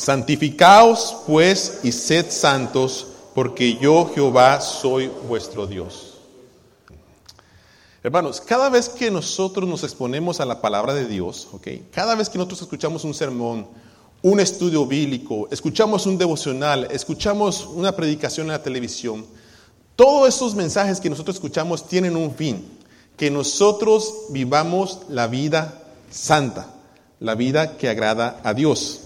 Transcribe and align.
Santificaos 0.00 1.14
pues 1.26 1.80
y 1.82 1.92
sed 1.92 2.30
santos, 2.30 3.06
porque 3.34 3.76
yo 3.76 4.10
Jehová 4.14 4.58
soy 4.62 5.10
vuestro 5.28 5.66
Dios. 5.66 6.14
Hermanos, 8.02 8.40
cada 8.40 8.70
vez 8.70 8.88
que 8.88 9.10
nosotros 9.10 9.68
nos 9.68 9.84
exponemos 9.84 10.40
a 10.40 10.46
la 10.46 10.62
palabra 10.62 10.94
de 10.94 11.06
Dios, 11.06 11.48
¿okay? 11.52 11.86
cada 11.92 12.14
vez 12.14 12.30
que 12.30 12.38
nosotros 12.38 12.62
escuchamos 12.62 13.04
un 13.04 13.12
sermón, 13.12 13.66
un 14.22 14.40
estudio 14.40 14.86
bíblico, 14.86 15.48
escuchamos 15.50 16.06
un 16.06 16.16
devocional, 16.16 16.88
escuchamos 16.90 17.66
una 17.66 17.94
predicación 17.94 18.46
en 18.46 18.52
la 18.52 18.62
televisión, 18.62 19.26
todos 19.96 20.34
esos 20.34 20.54
mensajes 20.54 20.98
que 20.98 21.10
nosotros 21.10 21.36
escuchamos 21.36 21.86
tienen 21.86 22.16
un 22.16 22.34
fin, 22.34 22.66
que 23.18 23.30
nosotros 23.30 24.14
vivamos 24.30 25.00
la 25.10 25.26
vida 25.26 25.82
santa, 26.10 26.68
la 27.18 27.34
vida 27.34 27.76
que 27.76 27.90
agrada 27.90 28.40
a 28.44 28.54
Dios. 28.54 29.00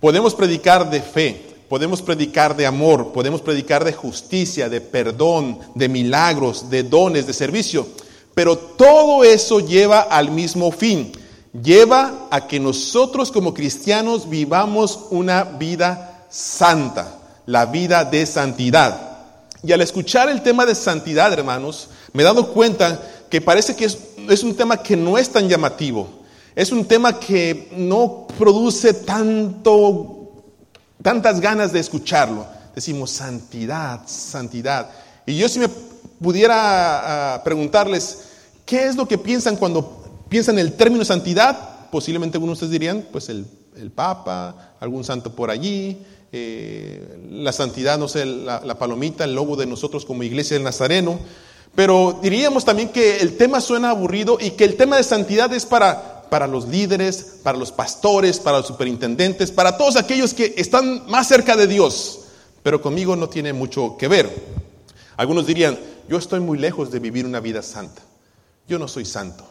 Podemos 0.00 0.34
predicar 0.34 0.88
de 0.88 1.00
fe, 1.02 1.56
podemos 1.68 2.00
predicar 2.02 2.56
de 2.56 2.66
amor, 2.66 3.12
podemos 3.12 3.40
predicar 3.40 3.84
de 3.84 3.92
justicia, 3.92 4.68
de 4.68 4.80
perdón, 4.80 5.58
de 5.74 5.88
milagros, 5.88 6.70
de 6.70 6.82
dones, 6.82 7.26
de 7.26 7.32
servicio, 7.32 7.86
pero 8.34 8.56
todo 8.56 9.24
eso 9.24 9.60
lleva 9.60 10.00
al 10.00 10.30
mismo 10.30 10.72
fin. 10.72 11.12
Lleva 11.52 12.28
a 12.30 12.46
que 12.46 12.60
nosotros 12.60 13.32
como 13.32 13.52
cristianos 13.52 14.28
vivamos 14.28 15.00
una 15.10 15.42
vida 15.42 16.24
santa, 16.30 17.18
la 17.46 17.66
vida 17.66 18.04
de 18.04 18.24
santidad. 18.24 19.10
Y 19.62 19.72
al 19.72 19.80
escuchar 19.80 20.28
el 20.28 20.42
tema 20.42 20.64
de 20.64 20.74
santidad, 20.74 21.32
hermanos, 21.32 21.88
me 22.12 22.22
he 22.22 22.24
dado 22.24 22.52
cuenta 22.52 23.02
que 23.28 23.40
parece 23.40 23.76
que 23.76 23.84
es, 23.84 24.42
un 24.42 24.54
tema 24.54 24.82
que 24.82 24.96
no 24.96 25.18
es 25.18 25.28
tan 25.30 25.48
llamativo. 25.48 26.08
Es 26.54 26.72
un 26.72 26.84
tema 26.84 27.18
que 27.18 27.68
no 27.76 28.26
produce 28.38 28.94
tanto, 28.94 30.44
tantas 31.02 31.40
ganas 31.40 31.72
de 31.72 31.80
escucharlo. 31.80 32.46
Decimos 32.74 33.10
santidad, 33.10 34.00
santidad. 34.06 34.90
Y 35.26 35.36
yo 35.36 35.48
si 35.48 35.58
me 35.58 35.68
pudiera 36.20 37.34
ah, 37.34 37.44
preguntarles, 37.44 38.24
¿qué 38.66 38.86
es 38.86 38.96
lo 38.96 39.06
que 39.06 39.18
piensan 39.18 39.56
cuando 39.56 40.24
piensan 40.28 40.58
el 40.58 40.74
término 40.74 41.04
santidad? 41.04 41.88
Posiblemente 41.90 42.36
algunos 42.36 42.58
de 42.60 42.66
ustedes 42.66 42.80
dirían, 42.80 43.06
pues 43.10 43.28
el, 43.28 43.46
el 43.76 43.90
Papa, 43.90 44.74
algún 44.80 45.04
santo 45.04 45.34
por 45.34 45.50
allí, 45.50 45.98
eh, 46.32 47.18
la 47.30 47.52
santidad, 47.52 47.98
no 47.98 48.06
sé, 48.06 48.24
la, 48.24 48.78
palomita, 48.78 49.24
el 49.24 49.34
logo 49.34 49.56
de 49.56 49.66
nosotros 49.66 50.04
como 50.04 50.22
iglesia 50.22 50.54
del 50.54 50.64
Nazareno. 50.64 51.18
Pero 51.74 52.18
diríamos 52.22 52.64
también 52.64 52.90
que 52.90 53.18
el 53.18 53.36
tema 53.36 53.60
suena 53.60 53.90
aburrido 53.90 54.38
y 54.40 54.50
que 54.50 54.64
el 54.64 54.76
tema 54.76 54.96
de 54.96 55.04
santidad 55.04 55.52
es 55.52 55.66
para, 55.66 56.09
para 56.30 56.46
los 56.46 56.68
líderes, 56.68 57.38
para 57.42 57.58
los 57.58 57.72
pastores, 57.72 58.38
para 58.38 58.58
los 58.58 58.66
superintendentes, 58.66 59.50
para 59.50 59.76
todos 59.76 59.96
aquellos 59.96 60.32
que 60.32 60.54
están 60.56 61.06
más 61.08 61.28
cerca 61.28 61.56
de 61.56 61.66
Dios. 61.66 62.20
Pero 62.62 62.80
conmigo 62.80 63.16
no 63.16 63.28
tiene 63.28 63.52
mucho 63.52 63.96
que 63.98 64.08
ver. 64.08 64.30
Algunos 65.16 65.46
dirían, 65.46 65.78
yo 66.08 66.18
estoy 66.18 66.40
muy 66.40 66.58
lejos 66.58 66.90
de 66.90 66.98
vivir 66.98 67.26
una 67.26 67.40
vida 67.40 67.62
santa. 67.62 68.02
Yo 68.68 68.78
no 68.78 68.88
soy 68.88 69.04
santo. 69.04 69.44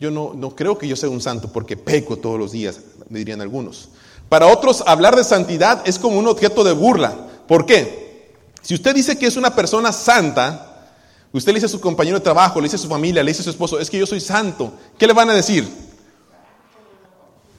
Yo 0.00 0.10
no, 0.10 0.32
no 0.34 0.56
creo 0.56 0.78
que 0.78 0.88
yo 0.88 0.96
sea 0.96 1.08
un 1.08 1.20
santo 1.20 1.52
porque 1.52 1.76
peco 1.76 2.16
todos 2.16 2.38
los 2.38 2.50
días, 2.50 2.80
me 3.08 3.20
dirían 3.20 3.40
algunos. 3.40 3.90
Para 4.28 4.46
otros, 4.46 4.82
hablar 4.86 5.14
de 5.14 5.22
santidad 5.22 5.82
es 5.86 5.98
como 5.98 6.18
un 6.18 6.26
objeto 6.26 6.64
de 6.64 6.72
burla. 6.72 7.14
¿Por 7.46 7.66
qué? 7.66 8.32
Si 8.62 8.74
usted 8.74 8.94
dice 8.94 9.18
que 9.18 9.26
es 9.26 9.36
una 9.36 9.54
persona 9.54 9.92
santa, 9.92 10.88
usted 11.32 11.52
le 11.52 11.56
dice 11.56 11.66
a 11.66 11.68
su 11.68 11.80
compañero 11.80 12.18
de 12.18 12.24
trabajo, 12.24 12.60
le 12.60 12.64
dice 12.64 12.76
a 12.76 12.78
su 12.80 12.88
familia, 12.88 13.22
le 13.22 13.30
dice 13.30 13.42
a 13.42 13.44
su 13.44 13.50
esposo, 13.50 13.78
es 13.78 13.90
que 13.90 13.98
yo 13.98 14.06
soy 14.06 14.20
santo, 14.20 14.72
¿qué 14.98 15.06
le 15.06 15.12
van 15.12 15.30
a 15.30 15.34
decir? 15.34 15.68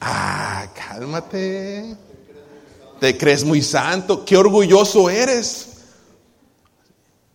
Ah, 0.06 0.66
cálmate. 0.74 1.96
Te 3.00 3.16
crees 3.16 3.42
muy 3.42 3.62
santo, 3.62 4.22
qué 4.24 4.36
orgulloso 4.36 5.08
eres. 5.08 5.68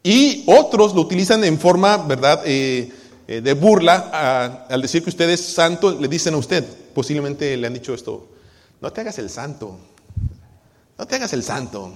Y 0.04 0.44
otros 0.46 0.94
lo 0.94 1.02
utilizan 1.02 1.44
en 1.44 1.60
forma, 1.60 1.98
¿verdad?, 1.98 2.44
eh, 2.46 2.92
eh, 3.28 3.42
de 3.42 3.54
burla. 3.54 4.66
al 4.70 4.82
decir 4.82 5.04
que 5.04 5.10
usted 5.10 5.30
es 5.30 5.42
santo, 5.42 5.92
le 6.00 6.08
dicen 6.08 6.36
a 6.36 6.38
usted, 6.38 6.64
posiblemente 6.94 7.58
le 7.58 7.68
han 7.68 7.74
dicho 7.74 7.94
esto, 7.94 8.28
no 8.82 8.92
te 8.92 9.02
hagas 9.02 9.18
el 9.18 9.32
santo. 9.32 9.78
No 10.98 11.08
te 11.08 11.16
hagas 11.16 11.34
el 11.34 11.44
santo. 11.44 11.92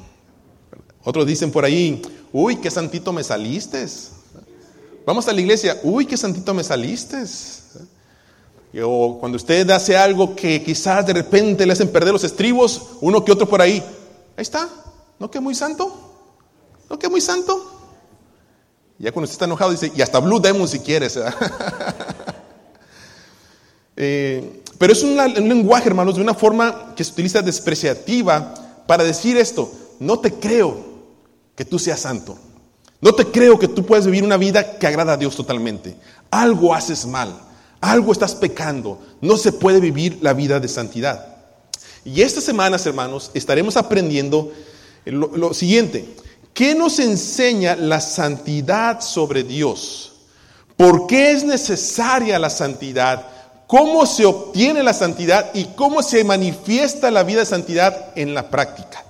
Otros 1.03 1.27
dicen 1.27 1.51
por 1.51 1.65
ahí, 1.65 2.01
uy, 2.31 2.55
qué 2.55 2.71
santito 2.71 3.13
me 3.13 3.23
saliste. 3.23 3.85
Vamos 5.05 5.27
a 5.27 5.33
la 5.33 5.41
iglesia, 5.41 5.79
uy, 5.83 6.05
qué 6.07 6.17
santito 6.17 6.53
me 6.53 6.63
saliste. 6.63 7.23
O 8.81 9.19
cuando 9.19 9.35
usted 9.35 9.69
hace 9.69 9.95
algo 9.95 10.35
que 10.35 10.63
quizás 10.63 11.05
de 11.05 11.13
repente 11.13 11.65
le 11.65 11.73
hacen 11.73 11.91
perder 11.91 12.13
los 12.13 12.23
estribos, 12.23 12.81
uno 13.01 13.23
que 13.23 13.31
otro 13.31 13.47
por 13.47 13.61
ahí, 13.61 13.83
ahí 14.35 14.41
está, 14.41 14.67
¿no 15.19 15.29
que 15.29 15.39
muy 15.39 15.53
santo? 15.53 15.93
¿No 16.89 16.97
que 16.97 17.07
muy 17.07 17.21
santo? 17.21 17.71
Ya 18.97 19.11
cuando 19.11 19.25
usted 19.25 19.35
está 19.35 19.45
enojado 19.45 19.71
dice, 19.71 19.91
y 19.95 20.01
hasta 20.01 20.19
Blue 20.19 20.39
Demon 20.39 20.67
si 20.67 20.79
quieres. 20.79 21.17
eh, 23.95 24.63
pero 24.77 24.93
es 24.93 25.03
un, 25.03 25.15
lenguaje, 25.15 25.89
hermanos, 25.89 26.15
de 26.15 26.21
una 26.21 26.33
forma 26.33 26.93
que 26.95 27.03
se 27.03 27.11
utiliza 27.11 27.41
despreciativa 27.41 28.53
para 28.87 29.03
decir 29.03 29.37
esto. 29.37 29.71
No 29.99 30.19
te 30.19 30.33
creo 30.33 30.77
que 31.55 31.63
tú 31.63 31.77
seas 31.77 32.01
santo. 32.01 32.37
No 33.01 33.13
te 33.13 33.27
creo 33.27 33.59
que 33.59 33.67
tú 33.67 33.85
puedas 33.85 34.05
vivir 34.05 34.23
una 34.23 34.37
vida 34.37 34.77
que 34.77 34.87
agrada 34.87 35.13
a 35.13 35.17
Dios 35.17 35.35
totalmente. 35.35 35.95
Algo 36.31 36.73
haces 36.73 37.05
mal. 37.05 37.52
Algo 37.83 38.11
estás 38.11 38.35
pecando. 38.35 38.99
No 39.21 39.37
se 39.37 39.51
puede 39.51 39.79
vivir 39.79 40.19
la 40.21 40.33
vida 40.33 40.59
de 40.59 40.67
santidad. 40.67 41.27
Y 42.05 42.21
estas 42.21 42.43
semanas, 42.43 42.85
hermanos, 42.85 43.31
estaremos 43.33 43.77
aprendiendo 43.77 44.51
lo, 45.05 45.35
lo 45.35 45.53
siguiente. 45.53 46.15
¿Qué 46.53 46.75
nos 46.75 46.99
enseña 46.99 47.75
la 47.75 48.01
santidad 48.01 49.01
sobre 49.01 49.43
Dios? 49.43 50.13
¿Por 50.77 51.07
qué 51.07 51.31
es 51.31 51.43
necesaria 51.43 52.39
la 52.39 52.49
santidad? 52.49 53.27
cómo 53.73 54.05
se 54.05 54.23
obtiene 54.23 54.83
la 54.83 54.93
santidad 54.93 55.49
y 55.55 55.65
cómo 55.75 56.03
se 56.03 56.23
manifiesta 56.23 57.09
la 57.09 57.23
vida 57.23 57.39
de 57.39 57.47
santidad 57.47 58.11
en 58.15 58.35
la 58.35 58.51
práctica. 58.51 59.03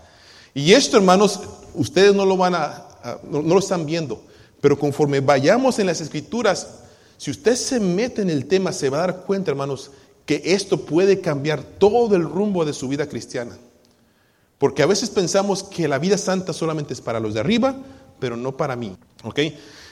Y 0.54 0.72
esto, 0.72 0.96
hermanos, 0.96 1.42
ustedes 1.74 2.16
no 2.16 2.26
lo 2.26 2.38
van 2.38 2.56
a, 2.56 2.86
no, 3.30 3.42
lo 3.42 3.60
están 3.60 3.86
viendo, 3.86 4.24
pero 4.62 4.80
conforme 4.80 5.20
vayamos 5.20 5.80
en 5.80 5.88
las 5.88 6.00
escrituras, 6.00 6.83
si 7.24 7.32
usted 7.32 7.56
se 7.56 7.80
mete 7.80 8.22
en 8.22 8.30
el 8.30 8.48
tema, 8.48 8.74
se 8.74 8.90
va 8.90 8.98
a 8.98 9.08
dar 9.08 9.22
cuenta, 9.22 9.50
hermanos, 9.50 9.92
que 10.26 10.42
esto 10.44 10.82
puede 10.82 11.22
cambiar 11.22 11.64
todo 11.64 12.18
el 12.18 12.24
rumbo 12.24 12.66
de 12.66 12.74
su 12.74 12.90
vida 12.90 13.08
cristiana. 13.08 13.58
Porque 14.58 14.84
a 14.84 14.88
veces 14.88 15.10
pensamos 15.10 15.64
que 15.64 15.88
la 15.88 16.00
vida 16.00 16.18
santa 16.18 16.52
solamente 16.52 16.92
es 16.92 17.00
para 17.00 17.22
los 17.22 17.34
de 17.34 17.40
arriba, 17.40 17.78
pero 18.20 18.36
no 18.36 18.58
para 18.58 18.76
mí. 18.76 18.98
¿Ok? 19.24 19.40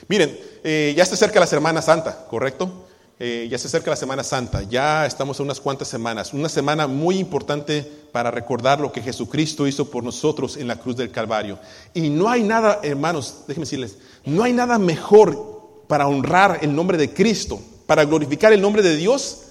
Miren, 0.08 0.38
eh, 0.62 0.92
ya 0.94 1.04
está 1.04 1.16
cerca 1.16 1.40
la 1.40 1.46
Semana 1.46 1.80
Santa, 1.80 2.26
¿correcto? 2.26 2.84
Eh, 3.18 3.48
ya 3.50 3.56
se 3.56 3.66
acerca 3.66 3.88
la 3.88 3.96
Semana 3.96 4.24
Santa, 4.24 4.64
ya 4.64 5.06
estamos 5.06 5.40
a 5.40 5.42
unas 5.42 5.58
cuantas 5.58 5.88
semanas, 5.88 6.34
una 6.34 6.50
semana 6.50 6.86
muy 6.86 7.16
importante 7.16 7.90
para 8.12 8.30
recordar 8.30 8.78
lo 8.78 8.92
que 8.92 9.00
Jesucristo 9.00 9.66
hizo 9.66 9.90
por 9.90 10.04
nosotros 10.04 10.58
en 10.58 10.68
la 10.68 10.76
cruz 10.76 10.96
del 10.96 11.10
Calvario. 11.10 11.58
Y 11.94 12.10
no 12.10 12.28
hay 12.28 12.42
nada, 12.42 12.80
hermanos, 12.82 13.44
déjenme 13.48 13.64
decirles, 13.64 13.96
no 14.26 14.42
hay 14.42 14.52
nada 14.52 14.78
mejor 14.78 15.61
para 15.92 16.08
honrar 16.08 16.60
el 16.62 16.74
nombre 16.74 16.96
de 16.96 17.12
Cristo, 17.12 17.60
para 17.84 18.06
glorificar 18.06 18.50
el 18.50 18.62
nombre 18.62 18.80
de 18.80 18.96
Dios, 18.96 19.42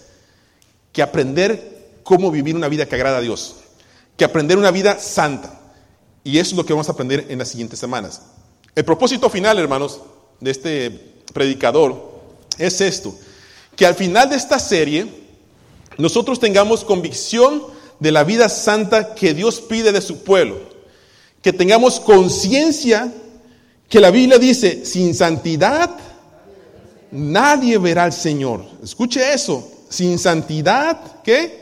que 0.92 1.04
aprender 1.04 2.00
cómo 2.02 2.32
vivir 2.32 2.56
una 2.56 2.68
vida 2.68 2.88
que 2.88 2.96
agrada 2.96 3.20
a 3.20 3.22
Dios, 3.22 3.58
que 4.18 4.26
aprender 4.26 4.58
una 4.58 4.72
vida 4.72 4.98
santa. 4.98 5.62
Y 6.24 6.40
eso 6.40 6.50
es 6.50 6.58
lo 6.58 6.66
que 6.66 6.74
vamos 6.74 6.90
a 6.90 6.94
aprender 6.94 7.28
en 7.30 7.38
las 7.38 7.50
siguientes 7.50 7.78
semanas. 7.78 8.24
El 8.74 8.84
propósito 8.84 9.30
final, 9.30 9.60
hermanos, 9.60 10.00
de 10.40 10.50
este 10.50 10.90
predicador 11.32 12.24
es 12.58 12.82
esto 12.82 13.14
que 13.76 13.86
al 13.86 13.94
final 13.94 14.32
de 14.32 14.38
esta 14.38 14.58
serie 14.58 15.06
nosotros 16.00 16.40
tengamos 16.40 16.84
convicción 16.84 17.62
de 18.00 18.12
la 18.12 18.24
vida 18.24 18.50
santa 18.50 19.14
que 19.14 19.36
Dios 19.36 19.62
pide 19.62 19.92
de 19.92 20.02
su 20.02 20.24
pueblo, 20.24 20.58
que 21.44 21.54
tengamos 21.54 22.00
conciencia 22.00 23.14
que 23.88 24.00
la 24.00 24.10
Biblia 24.10 24.40
dice, 24.40 24.88
sin 24.88 25.14
santidad 25.14 25.92
nadie 27.12 27.78
verá 27.78 28.06
al 28.06 28.14
Señor. 28.14 28.66
Escuche 28.84 29.34
eso, 29.34 29.70
sin 29.90 30.18
santidad, 30.18 31.22
¿qué? 31.24 31.62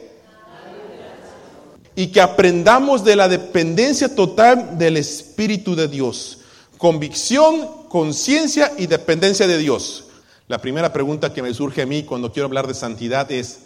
Y 1.95 2.07
que 2.07 2.21
aprendamos 2.21 3.03
de 3.03 3.15
la 3.15 3.27
dependencia 3.27 4.13
total 4.15 4.77
del 4.77 4.97
Espíritu 4.97 5.75
de 5.75 5.87
Dios. 5.87 6.39
Convicción, 6.77 7.87
conciencia 7.89 8.71
y 8.77 8.87
dependencia 8.87 9.47
de 9.47 9.57
Dios. 9.57 10.05
La 10.47 10.59
primera 10.59 10.93
pregunta 10.93 11.33
que 11.33 11.41
me 11.41 11.53
surge 11.53 11.81
a 11.81 11.85
mí 11.85 12.03
cuando 12.03 12.31
quiero 12.31 12.47
hablar 12.47 12.67
de 12.67 12.73
santidad 12.73 13.31
es, 13.31 13.59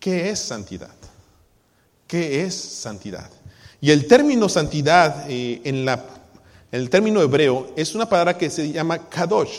¿qué 0.00 0.30
es 0.30 0.38
santidad? 0.38 0.94
¿Qué 2.06 2.42
es 2.42 2.54
santidad? 2.54 3.30
Y 3.80 3.90
el 3.90 4.06
término 4.06 4.48
santidad 4.48 5.26
eh, 5.28 5.60
en, 5.64 5.84
la, 5.84 6.04
el 6.72 6.88
término 6.88 7.20
hebreo 7.20 7.70
es 7.76 7.94
una 7.94 8.08
palabra 8.08 8.38
que 8.38 8.48
se 8.48 8.72
llama 8.72 9.10
kadosh, 9.10 9.58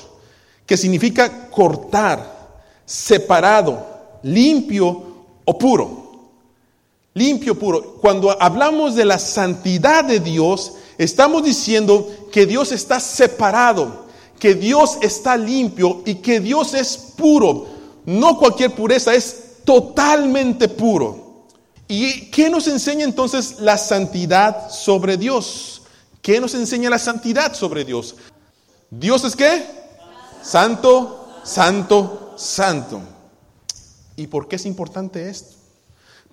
que 0.65 0.77
significa 0.77 1.49
cortar, 1.49 2.59
separado, 2.85 3.85
limpio 4.23 5.03
o 5.45 5.57
puro. 5.57 6.03
limpio, 7.13 7.57
puro. 7.57 7.95
Cuando 8.01 8.35
hablamos 8.41 8.93
de 8.93 9.05
la 9.05 9.19
santidad 9.19 10.03
de 10.03 10.19
Dios, 10.19 10.73
estamos 10.97 11.43
diciendo 11.43 12.09
que 12.31 12.45
Dios 12.45 12.73
está 12.73 12.99
separado, 12.99 14.05
que 14.37 14.53
Dios 14.53 14.97
está 15.01 15.37
limpio 15.37 16.01
y 16.05 16.15
que 16.15 16.41
Dios 16.41 16.73
es 16.73 16.97
puro. 17.15 17.67
No 18.05 18.37
cualquier 18.37 18.75
pureza, 18.75 19.15
es 19.15 19.63
totalmente 19.63 20.67
puro. 20.67 21.45
¿Y 21.87 22.29
qué 22.31 22.49
nos 22.49 22.67
enseña 22.67 23.05
entonces 23.05 23.59
la 23.59 23.77
santidad 23.77 24.69
sobre 24.69 25.15
Dios? 25.15 25.83
¿Qué 26.21 26.41
nos 26.41 26.53
enseña 26.55 26.89
la 26.89 26.99
santidad 26.99 27.53
sobre 27.53 27.85
Dios? 27.85 28.15
Dios 28.89 29.23
es 29.23 29.35
qué? 29.35 29.84
Santo, 30.45 31.27
santo, 31.43 32.35
santo. 32.37 33.01
¿Y 34.15 34.27
por 34.27 34.47
qué 34.47 34.57
es 34.57 34.67
importante 34.67 35.27
esto? 35.27 35.55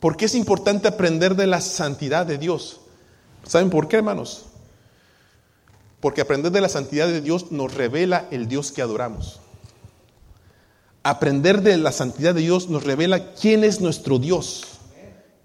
¿Por 0.01 0.19
qué 0.19 0.27
es 0.27 0.35
importante 0.35 0.87
aprender 0.87 1.35
de 1.35 1.47
la 1.47 1.63
santidad 1.63 2.27
de 2.27 2.37
Dios? 2.37 2.81
¿Saben 3.47 3.71
por 3.71 3.89
qué, 3.89 3.97
hermanos? 3.97 4.45
Porque 6.01 6.21
aprender 6.21 6.53
de 6.53 6.61
la 6.61 6.69
santidad 6.69 7.07
de 7.07 7.23
Dios 7.23 7.53
nos 7.53 7.73
revela 7.73 8.29
el 8.31 8.49
Dios 8.49 8.71
que 8.71 8.83
adoramos. 8.83 9.41
Aprender 11.03 11.63
de 11.63 11.79
la 11.79 11.91
santidad 11.91 12.35
de 12.35 12.43
Dios 12.43 12.69
nos 12.69 12.85
revela 12.85 13.33
quién 13.33 13.65
es 13.65 13.81
nuestro 13.81 14.19
Dios. 14.19 14.65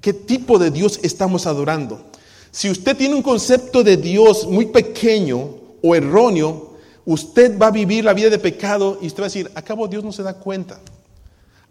¿Qué 0.02 0.12
tipo 0.12 0.60
de 0.60 0.72
Dios 0.72 1.00
estamos 1.04 1.48
adorando? 1.48 2.06
Si 2.52 2.70
usted 2.70 2.98
tiene 2.98 3.16
un 3.16 3.24
concepto 3.24 3.82
de 3.82 3.96
Dios 3.96 4.46
muy 4.46 4.66
pequeño 4.66 5.52
o 5.82 5.96
erróneo, 5.96 6.67
usted 7.08 7.58
va 7.58 7.68
a 7.68 7.72
vivir 7.72 8.04
la 8.04 8.14
vida 8.14 8.30
de 8.30 8.38
pecado 8.38 9.00
y 9.02 9.08
usted 9.08 9.22
va 9.22 9.28
a 9.28 9.30
decir, 9.30 9.50
acabo 9.56 9.88
Dios 9.88 10.04
no 10.04 10.12
se 10.12 10.24
da 10.24 10.34
cuenta. 10.34 10.78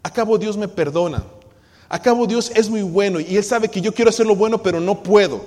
Acabo 0.01 0.39
Dios 0.39 0.57
me 0.57 0.67
perdona. 0.67 1.23
Acabo 1.87 2.25
Dios 2.25 2.51
es 2.55 2.69
muy 2.69 2.81
bueno 2.81 3.19
y 3.19 3.37
Él 3.37 3.43
sabe 3.43 3.69
que 3.69 3.79
yo 3.79 3.93
quiero 3.93 4.09
hacer 4.09 4.25
lo 4.25 4.35
bueno, 4.35 4.63
pero 4.63 4.79
no 4.79 5.03
puedo. 5.03 5.45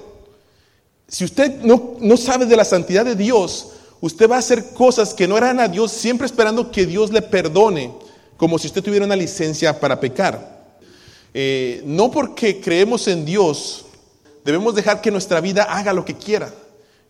Si 1.08 1.24
usted 1.24 1.60
no, 1.62 1.96
no 1.98 2.16
sabe 2.16 2.46
de 2.46 2.56
la 2.56 2.64
santidad 2.64 3.04
de 3.04 3.16
Dios, 3.16 3.72
usted 4.00 4.30
va 4.30 4.36
a 4.36 4.38
hacer 4.38 4.72
cosas 4.74 5.12
que 5.12 5.26
no 5.26 5.36
harán 5.36 5.58
a 5.58 5.66
Dios, 5.66 5.90
siempre 5.90 6.24
esperando 6.24 6.70
que 6.70 6.86
Dios 6.86 7.10
le 7.10 7.20
perdone, 7.20 7.92
como 8.36 8.60
si 8.60 8.68
usted 8.68 8.84
tuviera 8.84 9.04
una 9.04 9.16
licencia 9.16 9.80
para 9.80 9.98
pecar. 9.98 10.60
Eh, 11.34 11.82
no 11.84 12.12
porque 12.12 12.60
creemos 12.60 13.08
en 13.08 13.24
Dios, 13.24 13.86
debemos 14.44 14.76
dejar 14.76 15.00
que 15.00 15.10
nuestra 15.10 15.40
vida 15.40 15.64
haga 15.64 15.92
lo 15.92 16.04
que 16.04 16.14
quiera. 16.14 16.54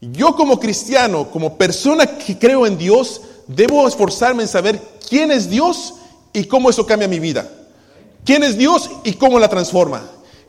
Yo 0.00 0.34
como 0.34 0.58
cristiano, 0.58 1.30
como 1.30 1.58
persona 1.58 2.06
que 2.06 2.38
creo 2.38 2.66
en 2.66 2.78
Dios, 2.78 3.20
debo 3.46 3.86
esforzarme 3.86 4.42
en 4.42 4.48
saber 4.48 4.80
quién 5.08 5.30
es 5.30 5.50
Dios 5.50 5.94
y 6.32 6.44
cómo 6.44 6.70
eso 6.70 6.86
cambia 6.86 7.08
mi 7.08 7.20
vida. 7.20 7.50
¿Quién 8.24 8.42
es 8.42 8.56
Dios 8.56 8.90
y 9.04 9.14
cómo 9.14 9.38
la 9.38 9.48
transforma? 9.48 10.02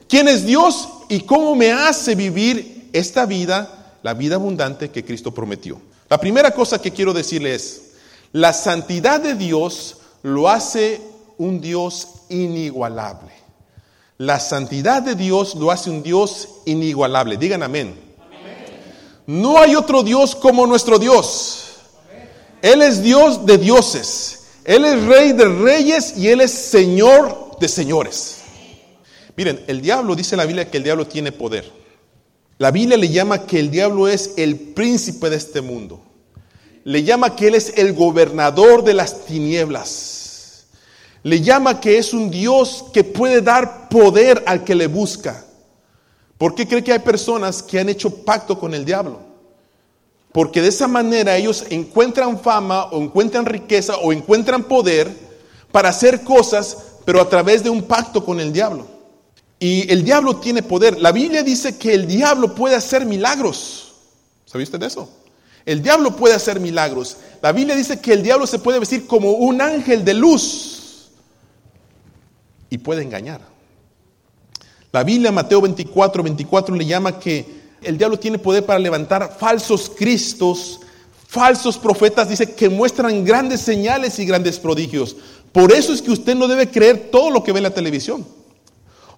¿Quién 0.08 0.28
es 0.28 0.46
Dios 0.46 0.88
y 1.10 1.22
cómo 1.22 1.56
me 1.56 1.72
hace 1.72 2.16
vivir 2.16 2.90
esta 2.94 3.26
vida, 3.26 3.98
la 4.04 4.14
vida 4.14 4.36
abundante 4.36 4.90
que 4.90 5.04
Cristo 5.04 5.34
prometió? 5.34 5.82
La 6.10 6.18
primera 6.18 6.52
cosa 6.52 6.82
que 6.82 6.92
quiero 6.92 7.14
decirle 7.14 7.56
es, 7.56 7.92
la 8.34 8.54
santidad 8.54 9.20
de 9.20 9.36
Dios 9.36 9.98
lo 10.24 10.50
hace 10.50 11.02
un 11.38 11.60
Dios 11.60 12.08
inigualable. 12.30 13.32
La 14.18 14.40
santidad 14.40 15.02
de 15.02 15.16
Dios 15.16 15.56
lo 15.56 15.72
hace 15.72 15.90
un 15.90 16.04
Dios 16.04 16.48
inigualable. 16.66 17.38
Digan 17.38 17.64
amén. 17.64 18.11
No 19.32 19.62
hay 19.62 19.78
otro 19.78 20.04
Dios 20.04 20.36
como 20.36 20.68
nuestro 20.68 21.00
Dios. 21.00 21.76
Él 22.62 22.82
es 22.82 23.02
Dios 23.02 23.46
de 23.46 23.58
dioses. 23.58 24.44
Él 24.66 24.84
es 24.84 25.06
rey 25.06 25.32
de 25.32 25.46
reyes 25.46 26.18
y 26.18 26.28
Él 26.28 26.42
es 26.42 26.52
Señor 26.52 27.58
de 27.58 27.70
señores. 27.70 28.40
Miren, 29.38 29.64
el 29.68 29.82
diablo, 29.82 30.18
dice 30.18 30.36
la 30.36 30.44
Biblia 30.44 30.70
que 30.70 30.76
el 30.76 30.84
diablo 30.84 31.08
tiene 31.08 31.32
poder. 31.32 31.72
La 32.58 32.72
Biblia 32.72 32.98
le 32.98 33.08
llama 33.08 33.46
que 33.46 33.58
el 33.58 33.72
diablo 33.72 34.10
es 34.10 34.34
el 34.36 34.60
príncipe 34.60 35.30
de 35.30 35.38
este 35.38 35.62
mundo. 35.62 36.04
Le 36.84 37.04
llama 37.04 37.34
que 37.34 37.48
él 37.48 37.56
es 37.56 37.78
el 37.78 37.94
gobernador 37.94 38.84
de 38.84 38.96
las 38.96 39.26
tinieblas. 39.26 40.66
Le 41.24 41.40
llama 41.40 41.80
que 41.80 41.98
es 41.98 42.14
un 42.14 42.30
Dios 42.32 42.84
que 42.92 43.06
puede 43.06 43.40
dar 43.42 43.88
poder 43.88 44.44
al 44.46 44.66
que 44.66 44.76
le 44.76 44.88
busca. 44.88 45.46
¿Por 46.42 46.56
qué 46.56 46.68
cree 46.68 46.84
que 46.84 46.92
hay 46.92 46.98
personas 46.98 47.62
que 47.62 47.80
han 47.80 47.88
hecho 47.88 48.10
pacto 48.26 48.58
con 48.58 48.74
el 48.74 48.84
diablo? 48.84 49.20
Porque 50.32 50.60
de 50.60 50.70
esa 50.70 50.88
manera 50.88 51.38
ellos 51.38 51.66
encuentran 51.70 52.40
fama 52.40 52.86
o 52.86 53.00
encuentran 53.00 53.46
riqueza 53.46 53.98
o 53.98 54.12
encuentran 54.12 54.64
poder 54.64 55.16
para 55.72 55.90
hacer 55.90 56.24
cosas 56.24 56.78
pero 57.06 57.22
a 57.22 57.30
través 57.30 57.64
de 57.64 57.70
un 57.70 57.84
pacto 57.84 58.26
con 58.26 58.40
el 58.40 58.52
diablo. 58.52 58.88
Y 59.60 59.88
el 59.94 60.04
diablo 60.04 60.38
tiene 60.38 60.64
poder. 60.64 61.00
La 61.00 61.12
Biblia 61.12 61.44
dice 61.44 61.78
que 61.78 61.94
el 61.94 62.08
diablo 62.08 62.56
puede 62.56 62.74
hacer 62.76 63.06
milagros. 63.06 63.94
¿Sabía 64.46 64.64
usted 64.64 64.80
de 64.80 64.88
eso? 64.88 65.08
El 65.64 65.84
diablo 65.84 66.16
puede 66.16 66.34
hacer 66.34 66.60
milagros. 66.60 67.18
La 67.44 67.52
Biblia 67.52 67.76
dice 67.76 68.02
que 68.02 68.14
el 68.14 68.24
diablo 68.24 68.48
se 68.48 68.58
puede 68.58 68.80
vestir 68.80 69.06
como 69.06 69.34
un 69.34 69.62
ángel 69.62 70.04
de 70.04 70.16
luz 70.16 71.12
y 72.72 72.80
puede 72.80 73.04
engañar. 73.04 73.42
La 74.92 75.04
Biblia, 75.04 75.32
Mateo 75.32 75.62
24, 75.62 76.22
24, 76.24 76.76
le 76.76 76.86
llama 76.86 77.18
que 77.18 77.46
el 77.82 77.98
diablo 77.98 78.20
tiene 78.20 78.38
poder 78.38 78.66
para 78.66 78.80
levantar 78.80 79.38
falsos 79.40 79.90
cristos, 79.90 80.82
falsos 81.28 81.78
profetas, 81.78 82.28
dice 82.30 82.54
que 82.54 82.70
muestran 82.70 83.24
grandes 83.24 83.62
señales 83.62 84.20
y 84.20 84.26
grandes 84.26 84.60
prodigios. 84.60 85.16
Por 85.52 85.72
eso 85.72 85.94
es 85.94 86.02
que 86.02 86.12
usted 86.12 86.36
no 86.36 86.48
debe 86.48 86.70
creer 86.70 87.10
todo 87.12 87.30
lo 87.30 87.44
que 87.44 87.52
ve 87.52 87.60
en 87.60 87.64
la 87.64 87.74
televisión. 87.74 88.26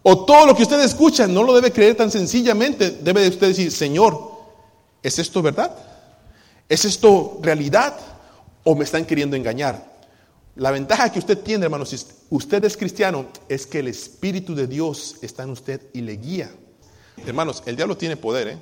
O 0.03 0.25
todo 0.25 0.45
lo 0.45 0.55
que 0.55 0.63
usted 0.63 0.79
escucha, 0.81 1.27
no 1.27 1.43
lo 1.43 1.53
debe 1.53 1.71
creer 1.71 1.95
tan 1.95 2.11
sencillamente. 2.11 2.91
Debe 2.91 3.27
usted 3.27 3.47
decir, 3.47 3.71
Señor, 3.71 4.31
¿es 5.01 5.17
esto 5.17 5.41
verdad? 5.41 5.75
¿Es 6.67 6.85
esto 6.85 7.39
realidad? 7.41 7.95
¿O 8.63 8.75
me 8.75 8.83
están 8.83 9.05
queriendo 9.05 9.35
engañar? 9.35 9.92
La 10.55 10.71
ventaja 10.71 11.11
que 11.11 11.19
usted 11.19 11.39
tiene, 11.39 11.65
hermanos, 11.65 11.89
si 11.89 11.97
usted 12.29 12.63
es 12.65 12.77
cristiano, 12.77 13.27
es 13.49 13.65
que 13.65 13.79
el 13.79 13.87
Espíritu 13.87 14.53
de 14.53 14.67
Dios 14.67 15.15
está 15.21 15.43
en 15.43 15.49
usted 15.49 15.81
y 15.93 16.01
le 16.01 16.13
guía. 16.17 16.51
Hermanos, 17.25 17.63
el 17.65 17.75
diablo 17.75 17.97
tiene 17.97 18.17
poder. 18.17 18.47
¿eh? 18.47 18.57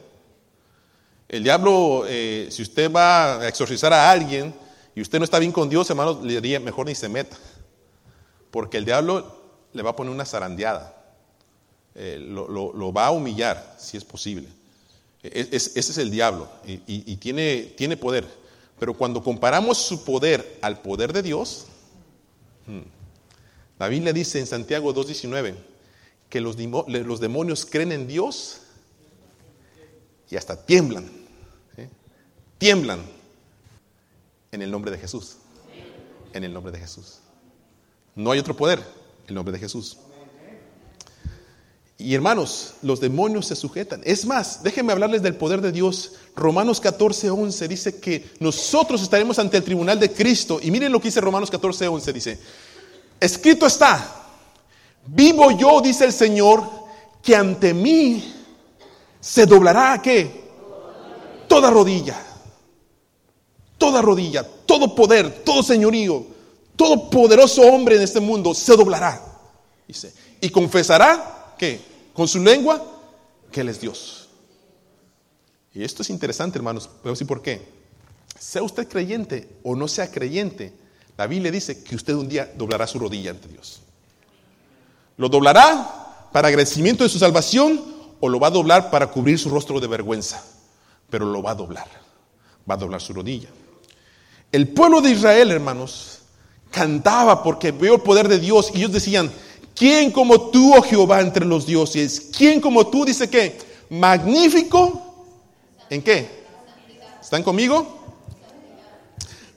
El 1.27 1.43
diablo, 1.43 2.05
eh, 2.07 2.47
si 2.49 2.61
usted 2.61 2.91
va 2.91 3.41
a 3.41 3.47
exorcizar 3.47 3.91
a 3.91 4.09
alguien 4.09 4.53
y 4.95 5.01
usted 5.01 5.19
no 5.19 5.25
está 5.25 5.39
bien 5.39 5.51
con 5.51 5.69
Dios, 5.69 5.89
hermanos, 5.89 6.23
le 6.23 6.33
diría, 6.35 6.59
mejor 6.59 6.85
ni 6.85 6.95
se 6.95 7.09
meta. 7.09 7.37
Porque 8.51 8.77
el 8.77 8.85
diablo 8.85 9.41
le 9.73 9.81
va 9.81 9.91
a 9.91 9.95
poner 9.95 10.13
una 10.13 10.25
zarandeada. 10.25 10.95
Eh, 11.93 12.17
lo, 12.19 12.93
va 12.93 13.07
a 13.07 13.11
humillar, 13.11 13.75
si 13.77 13.97
es 13.97 14.05
posible. 14.05 14.47
E, 15.23 15.49
ese 15.51 15.79
es 15.79 15.97
el 15.97 16.09
diablo 16.09 16.49
y, 16.65 17.15
tiene, 17.17 17.97
poder. 17.97 18.25
Pero 18.79 18.93
cuando 18.93 19.21
comparamos 19.21 19.77
su 19.77 20.03
poder 20.03 20.57
al 20.61 20.81
poder 20.81 21.13
de 21.13 21.21
Dios, 21.21 21.67
la 23.79 23.87
Biblia 23.87 24.13
dice 24.13 24.39
en 24.39 24.47
Santiago 24.47 24.93
2.19 24.93 25.55
que 26.29 26.39
los, 26.39 26.55
demonios 27.19 27.65
creen 27.65 27.91
en 27.91 28.07
Dios 28.07 28.61
y 30.29 30.37
hasta 30.37 30.65
tiemblan. 30.65 31.09
Tiemblan 32.57 33.01
en 34.51 34.61
el 34.61 34.69
nombre 34.69 34.91
de 34.91 34.97
Jesús. 34.97 35.37
En 36.31 36.43
el 36.43 36.53
nombre 36.53 36.71
de 36.71 36.79
Jesús. 36.79 37.19
No 38.15 38.31
hay 38.31 38.39
otro 38.39 38.55
poder, 38.55 38.81
el 39.27 39.35
nombre 39.35 39.51
de 39.51 39.59
Jesús. 39.59 39.97
Y 42.01 42.15
hermanos, 42.15 42.73
los 42.81 42.99
demonios 42.99 43.45
se 43.45 43.55
sujetan. 43.55 44.01
Es 44.03 44.25
más, 44.25 44.63
déjenme 44.63 44.91
hablarles 44.91 45.21
del 45.21 45.35
poder 45.35 45.61
de 45.61 45.71
Dios. 45.71 46.13
Romanos 46.35 46.81
14, 46.81 47.29
11 47.29 47.67
dice 47.67 47.99
que 47.99 48.31
nosotros 48.39 49.01
estaremos 49.03 49.37
ante 49.37 49.57
el 49.57 49.63
tribunal 49.63 49.99
de 49.99 50.11
Cristo. 50.11 50.59
Y 50.61 50.71
miren 50.71 50.91
lo 50.91 50.99
que 50.99 51.09
dice 51.09 51.21
Romanos 51.21 51.51
14, 51.51 51.87
11. 51.87 52.13
Dice, 52.13 52.39
escrito 53.19 53.67
está, 53.67 54.23
vivo 55.05 55.51
yo, 55.51 55.79
dice 55.79 56.05
el 56.05 56.13
Señor, 56.13 56.63
que 57.21 57.35
ante 57.35 57.73
mí 57.73 58.33
se 59.19 59.45
doblará 59.45 60.01
qué? 60.01 60.41
Toda 61.47 61.69
rodilla. 61.69 62.19
Toda 63.77 64.01
rodilla, 64.01 64.43
todo 64.65 64.93
poder, 64.93 65.43
todo 65.43 65.63
señorío, 65.63 66.23
todo 66.75 67.09
poderoso 67.09 67.63
hombre 67.63 67.95
en 67.95 68.03
este 68.03 68.19
mundo 68.19 68.53
se 68.53 68.75
doblará. 68.75 69.19
Dice, 69.87 70.13
y 70.39 70.49
confesará 70.49 71.55
que 71.57 71.90
con 72.13 72.27
su 72.27 72.39
lengua 72.39 72.83
que 73.51 73.61
Él 73.61 73.69
es 73.69 73.79
Dios. 73.81 74.29
Y 75.73 75.83
esto 75.83 76.01
es 76.01 76.09
interesante, 76.09 76.57
hermanos. 76.57 76.89
A 77.03 77.09
decir 77.09 77.27
por 77.27 77.41
qué. 77.41 77.61
Sea 78.37 78.63
usted 78.63 78.87
creyente 78.87 79.57
o 79.63 79.75
no 79.75 79.87
sea 79.87 80.11
creyente, 80.11 80.73
la 81.17 81.27
Biblia 81.27 81.51
dice 81.51 81.83
que 81.83 81.95
usted 81.95 82.13
un 82.13 82.27
día 82.27 82.51
doblará 82.57 82.87
su 82.87 82.99
rodilla 82.99 83.31
ante 83.31 83.47
Dios. 83.47 83.81
Lo 85.17 85.29
doblará 85.29 86.29
para 86.31 86.47
agradecimiento 86.47 87.03
de 87.03 87.09
su 87.09 87.19
salvación 87.19 87.83
o 88.19 88.29
lo 88.29 88.39
va 88.39 88.47
a 88.47 88.51
doblar 88.51 88.89
para 88.89 89.07
cubrir 89.07 89.37
su 89.37 89.49
rostro 89.49 89.79
de 89.79 89.87
vergüenza. 89.87 90.43
Pero 91.09 91.25
lo 91.25 91.43
va 91.43 91.51
a 91.51 91.55
doblar. 91.55 91.87
Va 92.69 92.75
a 92.75 92.77
doblar 92.77 93.01
su 93.01 93.13
rodilla. 93.13 93.49
El 94.51 94.69
pueblo 94.69 95.01
de 95.01 95.11
Israel, 95.11 95.51
hermanos, 95.51 96.19
cantaba 96.71 97.43
porque 97.43 97.71
vio 97.71 97.95
el 97.95 98.01
poder 98.01 98.27
de 98.27 98.39
Dios 98.39 98.71
y 98.73 98.79
ellos 98.79 98.91
decían, 98.91 99.31
¿Quién 99.81 100.11
como 100.11 100.51
tú, 100.51 100.75
oh 100.75 100.83
Jehová, 100.83 101.21
entre 101.21 101.43
los 101.43 101.65
dioses? 101.65 102.29
¿Quién 102.37 102.61
como 102.61 102.85
tú 102.85 103.03
dice 103.03 103.27
que 103.27 103.57
magnífico? 103.89 105.25
¿En 105.89 106.03
qué? 106.03 106.45
¿Están 107.19 107.41
conmigo? 107.41 107.97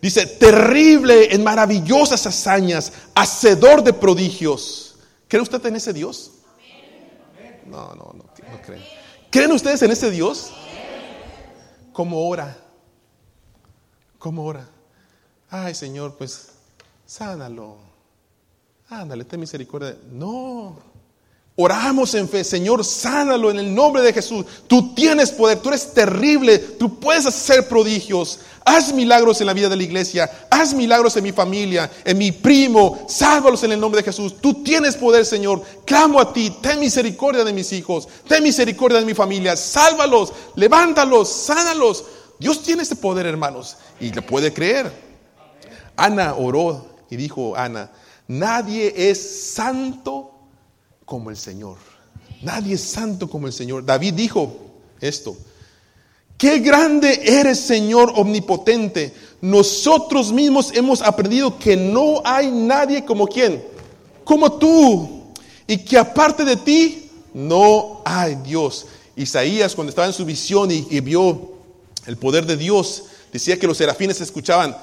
Dice, 0.01 0.25
terrible 0.25 1.35
en 1.35 1.45
maravillosas 1.45 2.27
hazañas, 2.27 2.91
hacedor 3.15 3.85
de 3.85 3.93
prodigios. 3.93 4.95
¿Cree 5.29 5.43
usted 5.43 5.67
en 5.67 5.77
ese 5.77 5.93
Dios? 5.93 6.31
No, 7.67 7.89
no, 7.89 8.15
no, 8.15 8.25
no 8.25 8.63
creen. 8.65 8.83
¿Creen 9.29 9.53
ustedes 9.53 9.83
en 9.83 9.91
ese 9.91 10.11
Dios? 10.11 10.53
¿Cómo 11.93 12.27
ora? 12.27 12.57
¿Cómo 14.19 14.47
ora? 14.47 14.71
Ay, 15.51 15.75
Señor, 15.75 16.17
pues 16.17 16.49
sánalo. 17.05 17.94
Ándale, 18.89 19.25
ten 19.25 19.41
misericordia. 19.41 19.97
No. 20.13 20.95
Oramos 21.57 22.13
en 22.15 22.29
fe, 22.29 22.43
Señor, 22.43 22.85
sánalo 22.85 23.49
en 23.49 23.61
el 23.61 23.73
nombre 23.73 24.03
de 24.03 24.13
Jesús. 24.13 24.45
Tú 24.67 24.93
tienes 24.93 25.31
poder, 25.31 25.61
tú 25.61 25.69
eres 25.69 25.95
terrible, 25.95 26.59
tú 26.59 26.99
puedes 26.99 27.27
hacer 27.27 27.69
prodigios. 27.69 28.41
Haz 28.65 28.93
milagros 28.93 29.41
en 29.41 29.47
la 29.47 29.53
vida 29.53 29.69
de 29.69 29.77
la 29.77 29.83
iglesia, 29.85 30.29
haz 30.51 30.75
milagros 30.75 31.17
en 31.17 31.23
mi 31.23 31.31
familia, 31.31 31.89
en 32.05 32.19
mi 32.19 32.33
primo, 32.33 33.07
sálvalos 33.09 33.63
en 33.63 33.71
el 33.71 33.79
nombre 33.79 34.01
de 34.01 34.07
Jesús. 34.07 34.41
Tú 34.41 34.65
tienes 34.65 34.97
poder, 34.97 35.25
Señor. 35.25 35.63
Clamo 35.85 36.21
a 36.21 36.33
ti, 36.33 36.51
ten 36.61 36.81
misericordia 36.81 37.45
de 37.45 37.53
mis 37.53 37.73
hijos, 37.73 38.09
ten 38.27 38.43
misericordia 38.43 38.99
de 38.99 39.07
mi 39.07 39.15
familia, 39.15 39.55
sálvalos, 39.55 40.33
levántalos, 40.57 41.29
sánalos. 41.31 42.05
Dios 42.41 42.63
tiene 42.65 42.83
ese 42.83 42.97
poder, 42.97 43.27
hermanos, 43.27 43.77
y 44.01 44.11
le 44.11 44.23
puede 44.23 44.53
creer. 44.53 44.91
Ana 45.95 46.35
oró 46.35 46.87
y 47.11 47.17
dijo, 47.17 47.55
Ana, 47.55 47.93
nadie 48.29 48.93
es 49.11 49.53
santo 49.55 50.33
como 51.05 51.31
el 51.31 51.37
Señor. 51.37 51.77
Nadie 52.43 52.75
es 52.75 52.83
santo 52.83 53.29
como 53.29 53.47
el 53.47 53.53
Señor. 53.53 53.85
David 53.85 54.15
dijo 54.15 54.55
esto. 55.01 55.37
Qué 56.37 56.59
grande 56.59 57.23
eres, 57.25 57.61
Señor 57.61 58.13
omnipotente. 58.17 59.15
Nosotros 59.41 60.33
mismos 60.33 60.73
hemos 60.75 61.01
aprendido 61.01 61.59
que 61.59 61.77
no 61.77 62.21
hay 62.25 62.51
nadie 62.51 63.05
como 63.05 63.27
quien, 63.27 63.65
como 64.25 64.53
tú. 64.53 65.33
Y 65.67 65.79
que 65.79 65.97
aparte 65.97 66.45
de 66.45 66.57
ti 66.57 67.11
no 67.33 68.03
hay 68.05 68.35
Dios. 68.37 68.87
Isaías 69.17 69.75
cuando 69.75 69.91
estaba 69.91 70.09
en 70.09 70.13
su 70.13 70.25
visión 70.25 70.71
y, 70.71 70.87
y 70.91 71.01
vio 71.01 71.55
el 72.07 72.17
poder 72.17 72.45
de 72.45 72.57
Dios, 72.57 73.05
decía 73.33 73.59
que 73.59 73.67
los 73.67 73.79
serafines 73.79 74.21
escuchaban 74.21 74.77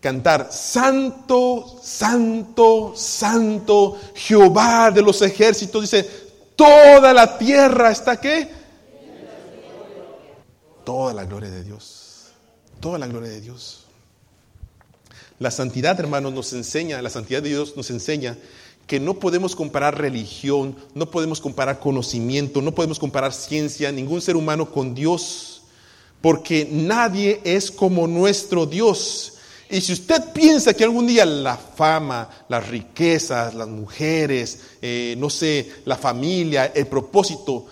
cantar, 0.00 0.48
Santo, 0.50 1.80
Santo, 1.82 2.94
Santo, 2.96 3.98
Jehová 4.14 4.90
de 4.90 5.02
los 5.02 5.20
ejércitos. 5.22 5.82
Dice, 5.82 6.08
toda 6.56 7.12
la 7.12 7.38
tierra 7.38 7.90
está 7.90 8.20
qué? 8.20 8.48
Toda 10.84 11.12
la 11.12 11.24
gloria 11.24 11.50
de 11.50 11.62
Dios. 11.62 12.30
Toda 12.80 12.98
la 12.98 13.06
gloria 13.06 13.30
de 13.30 13.40
Dios. 13.40 13.84
La 15.38 15.50
santidad, 15.50 15.98
hermanos, 16.00 16.32
nos 16.32 16.52
enseña, 16.52 17.00
la 17.00 17.10
santidad 17.10 17.42
de 17.42 17.50
Dios 17.50 17.76
nos 17.76 17.90
enseña 17.90 18.36
que 18.86 18.98
no 18.98 19.14
podemos 19.14 19.54
comparar 19.54 19.98
religión, 19.98 20.76
no 20.94 21.10
podemos 21.10 21.40
comparar 21.40 21.78
conocimiento, 21.78 22.60
no 22.60 22.74
podemos 22.74 22.98
comparar 22.98 23.32
ciencia, 23.32 23.92
ningún 23.92 24.20
ser 24.20 24.36
humano 24.36 24.70
con 24.70 24.94
Dios, 24.94 25.62
porque 26.20 26.68
nadie 26.70 27.40
es 27.44 27.70
como 27.70 28.06
nuestro 28.06 28.66
Dios. 28.66 29.34
Y 29.70 29.80
si 29.80 29.92
usted 29.92 30.32
piensa 30.32 30.74
que 30.74 30.82
algún 30.82 31.06
día 31.06 31.24
la 31.24 31.56
fama, 31.56 32.28
las 32.48 32.68
riquezas, 32.68 33.54
las 33.54 33.68
mujeres, 33.68 34.62
eh, 34.82 35.14
no 35.16 35.30
sé, 35.30 35.70
la 35.84 35.96
familia, 35.96 36.66
el 36.74 36.88
propósito, 36.88 37.66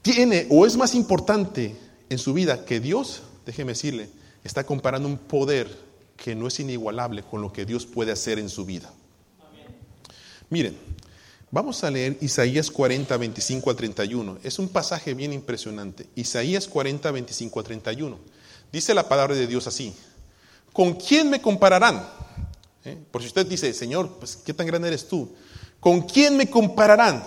tiene 0.00 0.46
o 0.48 0.64
es 0.64 0.76
más 0.76 0.94
importante 0.94 1.76
en 2.08 2.18
su 2.18 2.32
vida 2.32 2.64
que 2.64 2.80
Dios, 2.80 3.22
déjeme 3.44 3.72
decirle, 3.72 4.08
está 4.42 4.64
comparando 4.64 5.06
un 5.06 5.18
poder 5.18 5.68
que 6.16 6.34
no 6.34 6.46
es 6.46 6.60
inigualable 6.60 7.22
con 7.22 7.42
lo 7.42 7.52
que 7.52 7.66
Dios 7.66 7.84
puede 7.84 8.12
hacer 8.12 8.38
en 8.38 8.48
su 8.48 8.64
vida. 8.64 8.90
Miren, 10.48 10.76
vamos 11.50 11.84
a 11.84 11.90
leer 11.90 12.16
Isaías 12.22 12.70
40, 12.70 13.14
25 13.16 13.70
a 13.70 13.76
31. 13.76 14.38
Es 14.42 14.58
un 14.58 14.68
pasaje 14.68 15.12
bien 15.12 15.32
impresionante. 15.32 16.06
Isaías 16.14 16.68
40, 16.68 17.10
25 17.10 17.60
a 17.60 17.62
31. 17.62 18.18
Dice 18.72 18.94
la 18.94 19.08
palabra 19.08 19.34
de 19.34 19.46
Dios 19.46 19.66
así. 19.66 19.94
¿Con 20.76 20.92
quién 20.92 21.30
me 21.30 21.40
compararán? 21.40 22.06
¿Eh? 22.84 22.98
Por 23.10 23.22
si 23.22 23.28
usted 23.28 23.46
dice, 23.46 23.72
Señor, 23.72 24.10
pues 24.18 24.36
¿qué 24.36 24.52
tan 24.52 24.66
grande 24.66 24.88
eres 24.88 25.08
tú? 25.08 25.34
¿Con 25.80 26.02
quién 26.02 26.36
me 26.36 26.50
compararán? 26.50 27.24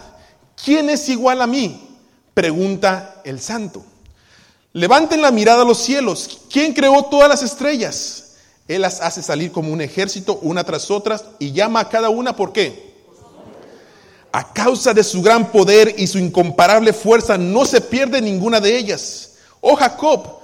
¿Quién 0.64 0.88
es 0.92 1.10
igual 1.10 1.42
a 1.42 1.48
mí? 1.48 1.98
Pregunta 2.36 3.24
el 3.26 3.40
santo. 3.40 3.84
Levanten 4.72 5.24
la 5.24 5.32
mirada 5.32 5.64
a 5.64 5.66
los 5.66 5.80
cielos. 5.80 6.42
¿Quién 6.52 6.74
creó 6.74 7.06
todas 7.06 7.28
las 7.28 7.42
estrellas? 7.42 8.36
Él 8.68 8.84
las 8.84 9.02
hace 9.02 9.24
salir 9.24 9.52
como 9.52 9.74
un 9.74 9.82
ejército, 9.82 10.38
una 10.44 10.64
tras 10.64 10.92
otra, 10.92 11.20
y 11.40 11.52
llama 11.52 11.80
a 11.80 11.90
cada 11.90 12.10
una, 12.10 12.36
¿por 12.36 12.54
qué? 12.54 12.94
A 14.32 14.54
causa 14.54 14.94
de 14.94 15.04
su 15.04 15.24
gran 15.24 15.52
poder 15.52 15.96
y 15.98 16.06
su 16.06 16.20
incomparable 16.20 16.94
fuerza, 16.94 17.36
no 17.36 17.66
se 17.66 17.82
pierde 17.82 18.22
ninguna 18.22 18.60
de 18.60 18.78
ellas. 18.78 19.38
Oh 19.60 19.76
Jacob, 19.76 20.39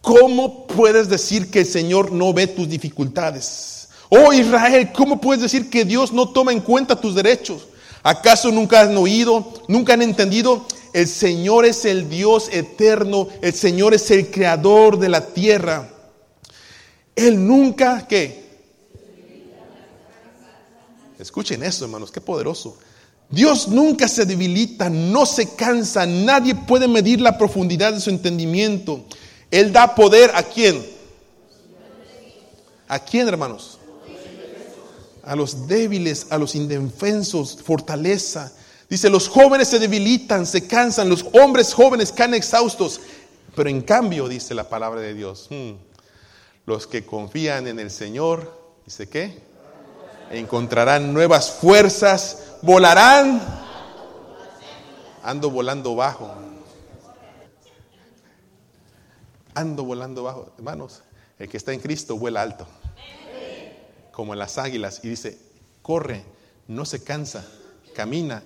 ¿Cómo 0.00 0.66
puedes 0.66 1.08
decir 1.08 1.50
que 1.50 1.60
el 1.60 1.66
Señor 1.66 2.12
no 2.12 2.32
ve 2.32 2.46
tus 2.46 2.68
dificultades? 2.68 3.88
Oh 4.08 4.32
Israel, 4.32 4.90
¿cómo 4.94 5.20
puedes 5.20 5.42
decir 5.42 5.70
que 5.70 5.84
Dios 5.84 6.12
no 6.12 6.30
toma 6.30 6.52
en 6.52 6.60
cuenta 6.60 7.00
tus 7.00 7.14
derechos? 7.14 7.68
¿Acaso 8.02 8.50
nunca 8.50 8.80
han 8.80 8.96
oído, 8.96 9.52
nunca 9.68 9.92
han 9.92 10.02
entendido? 10.02 10.66
El 10.92 11.06
Señor 11.06 11.64
es 11.64 11.84
el 11.84 12.08
Dios 12.08 12.48
eterno, 12.50 13.28
el 13.42 13.52
Señor 13.52 13.94
es 13.94 14.10
el 14.10 14.30
creador 14.30 14.98
de 14.98 15.08
la 15.08 15.26
tierra. 15.26 15.88
Él 17.14 17.46
nunca, 17.46 18.06
¿qué? 18.08 18.40
Escuchen 21.18 21.62
eso, 21.62 21.84
hermanos, 21.84 22.10
qué 22.10 22.20
poderoso. 22.20 22.78
Dios 23.28 23.68
nunca 23.68 24.08
se 24.08 24.24
debilita, 24.24 24.90
no 24.90 25.26
se 25.26 25.54
cansa, 25.54 26.06
nadie 26.06 26.54
puede 26.54 26.88
medir 26.88 27.20
la 27.20 27.38
profundidad 27.38 27.92
de 27.92 28.00
su 28.00 28.10
entendimiento. 28.10 29.04
Él 29.50 29.72
da 29.72 29.94
poder 29.94 30.30
a 30.34 30.42
quién? 30.42 30.84
¿A 32.86 32.98
quién, 32.98 33.28
hermanos? 33.28 33.78
A 35.22 35.36
los 35.36 35.66
débiles, 35.66 36.26
a 36.30 36.38
los 36.38 36.54
indefensos, 36.54 37.58
fortaleza. 37.62 38.52
Dice, 38.88 39.10
los 39.10 39.28
jóvenes 39.28 39.68
se 39.68 39.78
debilitan, 39.78 40.46
se 40.46 40.66
cansan, 40.66 41.08
los 41.08 41.24
hombres 41.32 41.74
jóvenes 41.74 42.12
caen 42.12 42.34
exhaustos. 42.34 43.00
Pero 43.54 43.68
en 43.68 43.82
cambio, 43.82 44.28
dice 44.28 44.54
la 44.54 44.68
palabra 44.68 45.00
de 45.00 45.14
Dios, 45.14 45.48
hmm, 45.50 45.72
los 46.66 46.86
que 46.86 47.04
confían 47.04 47.66
en 47.66 47.78
el 47.80 47.90
Señor, 47.90 48.52
dice 48.84 49.08
qué? 49.08 49.42
Encontrarán 50.30 51.12
nuevas 51.12 51.50
fuerzas, 51.50 52.38
volarán, 52.62 53.40
ando 55.22 55.50
volando 55.50 55.96
bajo 55.96 56.49
ando 59.54 59.84
volando 59.84 60.22
bajo. 60.22 60.52
Hermanos, 60.56 61.02
el 61.38 61.48
que 61.48 61.56
está 61.56 61.72
en 61.72 61.80
Cristo 61.80 62.16
vuela 62.16 62.42
alto, 62.42 62.66
como 64.12 64.34
las 64.34 64.58
águilas, 64.58 65.00
y 65.02 65.08
dice, 65.08 65.38
corre, 65.82 66.24
no 66.68 66.84
se 66.84 67.02
cansa, 67.02 67.46
camina 67.94 68.42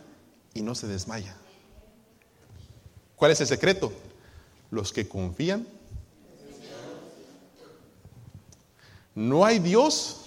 y 0.55 0.63
no 0.63 0.75
se 0.75 0.87
desmaya. 0.87 1.37
¿Cuál 3.17 3.33
es 3.33 3.41
el 3.41 3.47
secreto? 3.47 3.93
Los 4.71 4.93
que 4.93 5.09
confían. 5.09 5.67
No 9.15 9.45
hay 9.45 9.61
Dios 9.61 10.23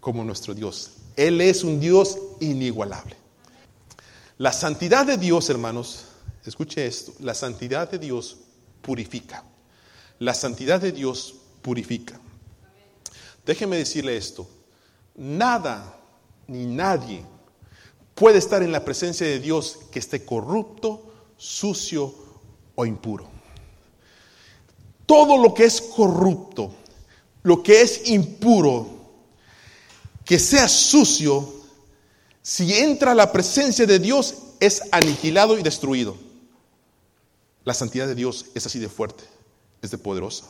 como 0.00 0.24
nuestro 0.24 0.54
Dios. 0.54 0.92
Él 1.16 1.40
es 1.40 1.64
un 1.64 1.78
Dios 1.78 2.18
inigualable. 2.40 3.16
La 4.38 4.52
santidad 4.52 5.06
de 5.06 5.18
Dios, 5.18 5.48
hermanos, 5.50 6.06
escuche 6.44 6.86
esto, 6.86 7.12
la 7.20 7.34
santidad 7.34 7.90
de 7.90 7.98
Dios 7.98 8.38
purifica. 8.82 9.44
La 10.18 10.34
santidad 10.34 10.80
de 10.80 10.92
Dios 10.92 11.34
purifica. 11.62 12.20
Déjeme 13.46 13.76
decirle 13.76 14.16
esto. 14.16 14.48
Nada 15.14 15.98
ni 16.46 16.66
nadie 16.66 17.24
puede 18.14 18.38
estar 18.38 18.62
en 18.62 18.72
la 18.72 18.84
presencia 18.84 19.26
de 19.26 19.40
Dios 19.40 19.78
que 19.90 19.98
esté 19.98 20.24
corrupto, 20.24 21.12
sucio 21.36 22.14
o 22.74 22.86
impuro. 22.86 23.28
Todo 25.06 25.36
lo 25.36 25.54
que 25.54 25.64
es 25.64 25.80
corrupto, 25.80 26.72
lo 27.42 27.62
que 27.62 27.82
es 27.82 28.08
impuro, 28.08 28.88
que 30.24 30.38
sea 30.38 30.68
sucio, 30.68 31.52
si 32.42 32.72
entra 32.78 33.12
a 33.12 33.14
la 33.14 33.32
presencia 33.32 33.86
de 33.86 33.98
Dios, 33.98 34.36
es 34.60 34.82
aniquilado 34.92 35.58
y 35.58 35.62
destruido. 35.62 36.16
La 37.64 37.74
santidad 37.74 38.06
de 38.06 38.14
Dios 38.14 38.46
es 38.54 38.66
así 38.66 38.78
de 38.78 38.88
fuerte, 38.88 39.24
es 39.80 39.90
de 39.90 39.98
poderosa. 39.98 40.46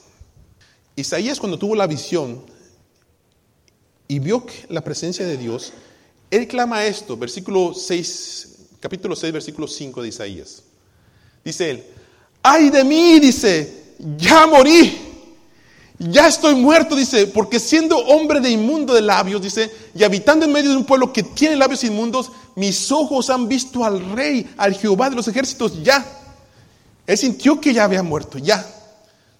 Isaías 0.96 1.40
cuando 1.40 1.58
tuvo 1.58 1.74
la 1.74 1.86
visión 1.86 2.44
y 4.08 4.18
vio 4.18 4.44
la 4.68 4.82
presencia 4.82 5.26
de 5.26 5.36
Dios, 5.36 5.72
Él 6.30 6.48
clama 6.48 6.84
esto, 6.84 7.16
versículo 7.16 7.74
6, 7.74 8.48
capítulo 8.80 9.16
6, 9.16 9.32
versículo 9.32 9.66
5 9.66 10.02
de 10.02 10.08
Isaías. 10.08 10.62
Dice 11.44 11.70
él, 11.70 11.84
ay 12.42 12.70
de 12.70 12.84
mí, 12.84 13.18
dice, 13.18 13.94
ya 14.16 14.46
morí, 14.46 14.96
ya 15.98 16.28
estoy 16.28 16.54
muerto, 16.54 16.96
dice, 16.96 17.26
porque 17.26 17.58
siendo 17.58 17.96
hombre 17.96 18.40
de 18.40 18.50
inmundo 18.50 18.94
de 18.94 19.02
labios, 19.02 19.42
dice, 19.42 19.70
y 19.94 20.02
habitando 20.04 20.44
en 20.44 20.52
medio 20.52 20.70
de 20.70 20.76
un 20.76 20.84
pueblo 20.84 21.12
que 21.12 21.22
tiene 21.22 21.56
labios 21.56 21.84
inmundos, 21.84 22.30
mis 22.54 22.90
ojos 22.90 23.30
han 23.30 23.48
visto 23.48 23.84
al 23.84 24.12
rey, 24.12 24.52
al 24.56 24.74
Jehová 24.74 25.10
de 25.10 25.16
los 25.16 25.28
ejércitos, 25.28 25.82
ya. 25.82 26.21
Él 27.06 27.18
sintió 27.18 27.60
que 27.60 27.74
ya 27.74 27.84
había 27.84 28.02
muerto, 28.02 28.38
ya. 28.38 28.64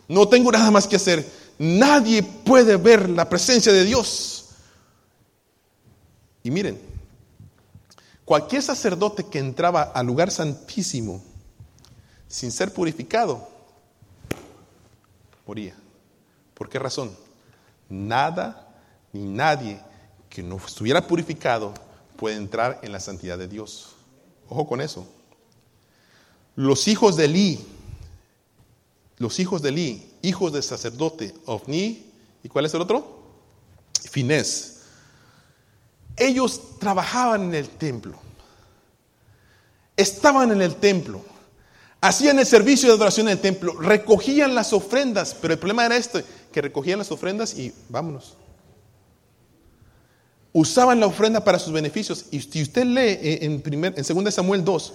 No 0.08 0.28
tengo 0.28 0.50
nada 0.50 0.70
más 0.70 0.86
que 0.86 0.96
hacer. 0.96 1.26
Nadie 1.58 2.22
puede 2.22 2.76
ver 2.76 3.08
la 3.08 3.28
presencia 3.28 3.72
de 3.72 3.84
Dios. 3.84 4.46
Y 6.42 6.50
miren, 6.50 6.80
cualquier 8.24 8.62
sacerdote 8.62 9.24
que 9.24 9.38
entraba 9.38 9.82
al 9.82 10.06
lugar 10.06 10.30
santísimo 10.30 11.22
sin 12.26 12.50
ser 12.50 12.72
purificado, 12.72 13.48
moría. 15.46 15.76
¿Por 16.54 16.68
qué 16.68 16.78
razón? 16.78 17.16
Nada 17.88 18.68
ni 19.12 19.24
nadie 19.24 19.80
que 20.28 20.42
no 20.42 20.56
estuviera 20.56 21.06
purificado 21.06 21.74
puede 22.16 22.36
entrar 22.36 22.80
en 22.82 22.92
la 22.92 23.00
santidad 23.00 23.36
de 23.36 23.48
Dios. 23.48 23.94
Ojo 24.48 24.66
con 24.66 24.80
eso. 24.80 25.06
Los 26.56 26.88
hijos 26.88 27.16
de 27.16 27.24
Eli, 27.24 27.60
los 29.18 29.38
hijos 29.40 29.62
de 29.62 29.70
Eli, 29.70 30.06
hijos 30.22 30.52
del 30.52 30.62
sacerdote 30.62 31.34
Ofni, 31.46 32.06
¿y 32.42 32.48
cuál 32.48 32.66
es 32.66 32.74
el 32.74 32.82
otro? 32.82 33.22
Finés 34.10 34.72
ellos 36.16 36.78
trabajaban 36.78 37.44
en 37.44 37.54
el 37.54 37.68
templo, 37.68 38.14
estaban 39.96 40.50
en 40.52 40.62
el 40.62 40.76
templo, 40.76 41.22
hacían 42.00 42.38
el 42.38 42.46
servicio 42.46 42.88
de 42.88 42.94
adoración 42.94 43.28
en 43.28 43.32
el 43.32 43.40
templo, 43.40 43.74
recogían 43.74 44.54
las 44.54 44.72
ofrendas, 44.72 45.36
pero 45.40 45.54
el 45.54 45.58
problema 45.58 45.86
era 45.86 45.96
este, 45.96 46.24
que 46.52 46.60
recogían 46.60 46.98
las 46.98 47.10
ofrendas 47.10 47.58
y 47.58 47.72
vámonos. 47.88 48.36
Usaban 50.54 51.00
la 51.00 51.06
ofrenda 51.06 51.42
para 51.42 51.58
sus 51.58 51.72
beneficios. 51.72 52.26
Y 52.30 52.40
si 52.42 52.60
usted 52.60 52.84
lee 52.84 53.38
en, 53.40 53.62
primer, 53.62 53.94
en 53.96 54.24
2 54.24 54.34
Samuel 54.34 54.62
2, 54.62 54.92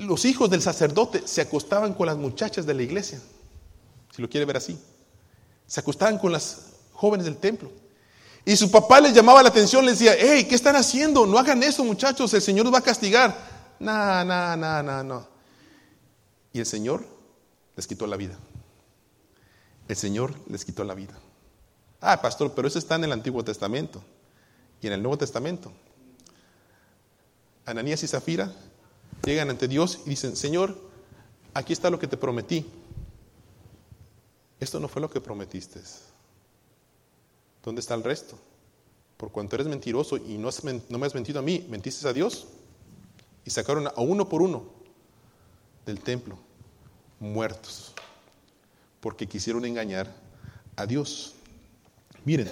los 0.00 0.24
hijos 0.24 0.50
del 0.50 0.62
sacerdote 0.62 1.22
se 1.26 1.40
acostaban 1.40 1.94
con 1.94 2.06
las 2.06 2.16
muchachas 2.16 2.66
de 2.66 2.74
la 2.74 2.82
iglesia, 2.82 3.20
si 4.14 4.22
lo 4.22 4.28
quiere 4.28 4.46
ver 4.46 4.56
así. 4.56 4.78
Se 5.66 5.80
acostaban 5.80 6.18
con 6.18 6.32
las 6.32 6.72
jóvenes 6.92 7.26
del 7.26 7.36
templo. 7.36 7.70
Y 8.44 8.56
su 8.56 8.70
papá 8.70 9.00
les 9.00 9.14
llamaba 9.14 9.42
la 9.42 9.50
atención, 9.50 9.84
les 9.84 9.98
decía, 9.98 10.14
hey, 10.18 10.46
¿qué 10.48 10.54
están 10.54 10.74
haciendo? 10.74 11.26
No 11.26 11.38
hagan 11.38 11.62
eso, 11.62 11.84
muchachos, 11.84 12.32
el 12.34 12.42
Señor 12.42 12.64
nos 12.64 12.74
va 12.74 12.78
a 12.78 12.82
castigar. 12.82 13.36
No, 13.78 14.24
no, 14.24 14.56
no, 14.56 14.82
no, 14.82 15.04
no. 15.04 15.28
Y 16.52 16.58
el 16.60 16.66
Señor 16.66 17.06
les 17.76 17.86
quitó 17.86 18.06
la 18.06 18.16
vida. 18.16 18.38
El 19.86 19.96
Señor 19.96 20.34
les 20.48 20.64
quitó 20.64 20.84
la 20.84 20.94
vida. 20.94 21.14
Ah, 22.00 22.20
pastor, 22.20 22.52
pero 22.54 22.66
eso 22.66 22.78
está 22.78 22.94
en 22.94 23.04
el 23.04 23.12
Antiguo 23.12 23.44
Testamento 23.44 24.02
y 24.80 24.86
en 24.86 24.94
el 24.94 25.02
Nuevo 25.02 25.18
Testamento. 25.18 25.70
Ananías 27.66 28.02
y 28.02 28.08
Zafira 28.08 28.52
llegan 29.24 29.50
ante 29.50 29.68
Dios 29.68 30.00
y 30.06 30.10
dicen, 30.10 30.36
Señor, 30.36 30.76
aquí 31.54 31.72
está 31.72 31.90
lo 31.90 31.98
que 31.98 32.06
te 32.06 32.16
prometí. 32.16 32.66
Esto 34.58 34.78
no 34.80 34.88
fue 34.88 35.00
lo 35.00 35.10
que 35.10 35.20
prometiste. 35.20 35.80
¿Dónde 37.62 37.80
está 37.80 37.94
el 37.94 38.04
resto? 38.04 38.38
Por 39.16 39.30
cuanto 39.30 39.56
eres 39.56 39.66
mentiroso 39.66 40.16
y 40.16 40.38
no, 40.38 40.50
me 40.98 41.06
has 41.06 41.14
mentido 41.14 41.40
a 41.40 41.42
mí, 41.42 41.66
mentiste 41.68 42.06
a 42.08 42.12
Dios. 42.12 42.46
Y 43.44 43.50
sacaron 43.50 43.86
a 43.86 44.00
uno 44.00 44.28
por 44.28 44.42
uno 44.42 44.64
del 45.86 46.00
templo, 46.00 46.38
muertos, 47.18 47.94
porque 49.00 49.26
quisieron 49.26 49.64
engañar 49.64 50.14
a 50.76 50.86
Dios. 50.86 51.34
Miren, 52.24 52.50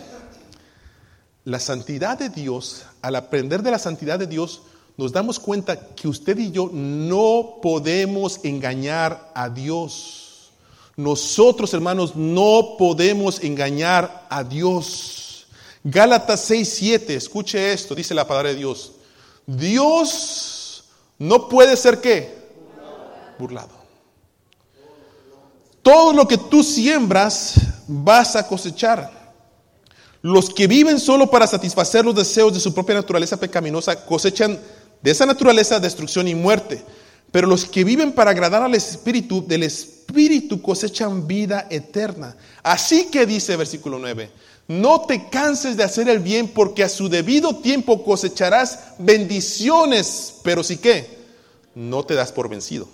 la 1.44 1.60
santidad 1.60 2.18
de 2.18 2.30
Dios, 2.30 2.84
al 3.00 3.16
aprender 3.16 3.62
de 3.62 3.70
la 3.70 3.78
santidad 3.78 4.18
de 4.18 4.26
Dios, 4.26 4.62
nos 4.98 5.12
damos 5.12 5.38
cuenta 5.38 5.78
que 5.94 6.08
usted 6.08 6.36
y 6.38 6.50
yo 6.50 6.68
no 6.72 7.60
podemos 7.62 8.40
engañar 8.42 9.30
a 9.32 9.48
Dios. 9.48 10.50
Nosotros, 10.96 11.72
hermanos, 11.72 12.16
no 12.16 12.74
podemos 12.76 13.40
engañar 13.44 14.26
a 14.28 14.42
Dios. 14.42 15.46
Gálatas 15.84 16.40
6, 16.40 16.68
7, 16.68 17.14
escuche 17.14 17.72
esto, 17.72 17.94
dice 17.94 18.12
la 18.12 18.26
palabra 18.26 18.48
de 18.48 18.56
Dios. 18.56 18.90
Dios 19.46 20.82
no 21.16 21.48
puede 21.48 21.76
ser 21.76 22.00
qué? 22.00 22.36
Burlado. 23.38 23.78
Todo 25.80 26.12
lo 26.12 26.26
que 26.26 26.38
tú 26.38 26.64
siembras 26.64 27.54
vas 27.86 28.34
a 28.34 28.48
cosechar. 28.48 29.16
Los 30.22 30.50
que 30.50 30.66
viven 30.66 30.98
solo 30.98 31.30
para 31.30 31.46
satisfacer 31.46 32.04
los 32.04 32.16
deseos 32.16 32.52
de 32.52 32.58
su 32.58 32.74
propia 32.74 32.96
naturaleza 32.96 33.36
pecaminosa 33.36 34.04
cosechan 34.04 34.58
de 35.02 35.10
esa 35.10 35.26
naturaleza 35.26 35.80
destrucción 35.80 36.28
y 36.28 36.34
muerte. 36.34 36.82
Pero 37.30 37.46
los 37.46 37.64
que 37.66 37.84
viven 37.84 38.12
para 38.12 38.30
agradar 38.30 38.62
al 38.62 38.74
Espíritu, 38.74 39.46
del 39.46 39.62
Espíritu 39.62 40.62
cosechan 40.62 41.26
vida 41.26 41.66
eterna. 41.70 42.36
Así 42.62 43.08
que 43.10 43.26
dice 43.26 43.56
versículo 43.56 43.98
9, 43.98 44.30
no 44.68 45.02
te 45.02 45.28
canses 45.28 45.76
de 45.76 45.84
hacer 45.84 46.08
el 46.08 46.20
bien 46.20 46.48
porque 46.48 46.82
a 46.82 46.88
su 46.88 47.08
debido 47.08 47.56
tiempo 47.56 48.02
cosecharás 48.04 48.94
bendiciones. 48.98 50.36
Pero 50.42 50.62
si 50.62 50.78
qué, 50.78 51.18
no 51.74 52.04
te 52.04 52.14
das 52.14 52.32
por 52.32 52.48
vencido. 52.48 52.88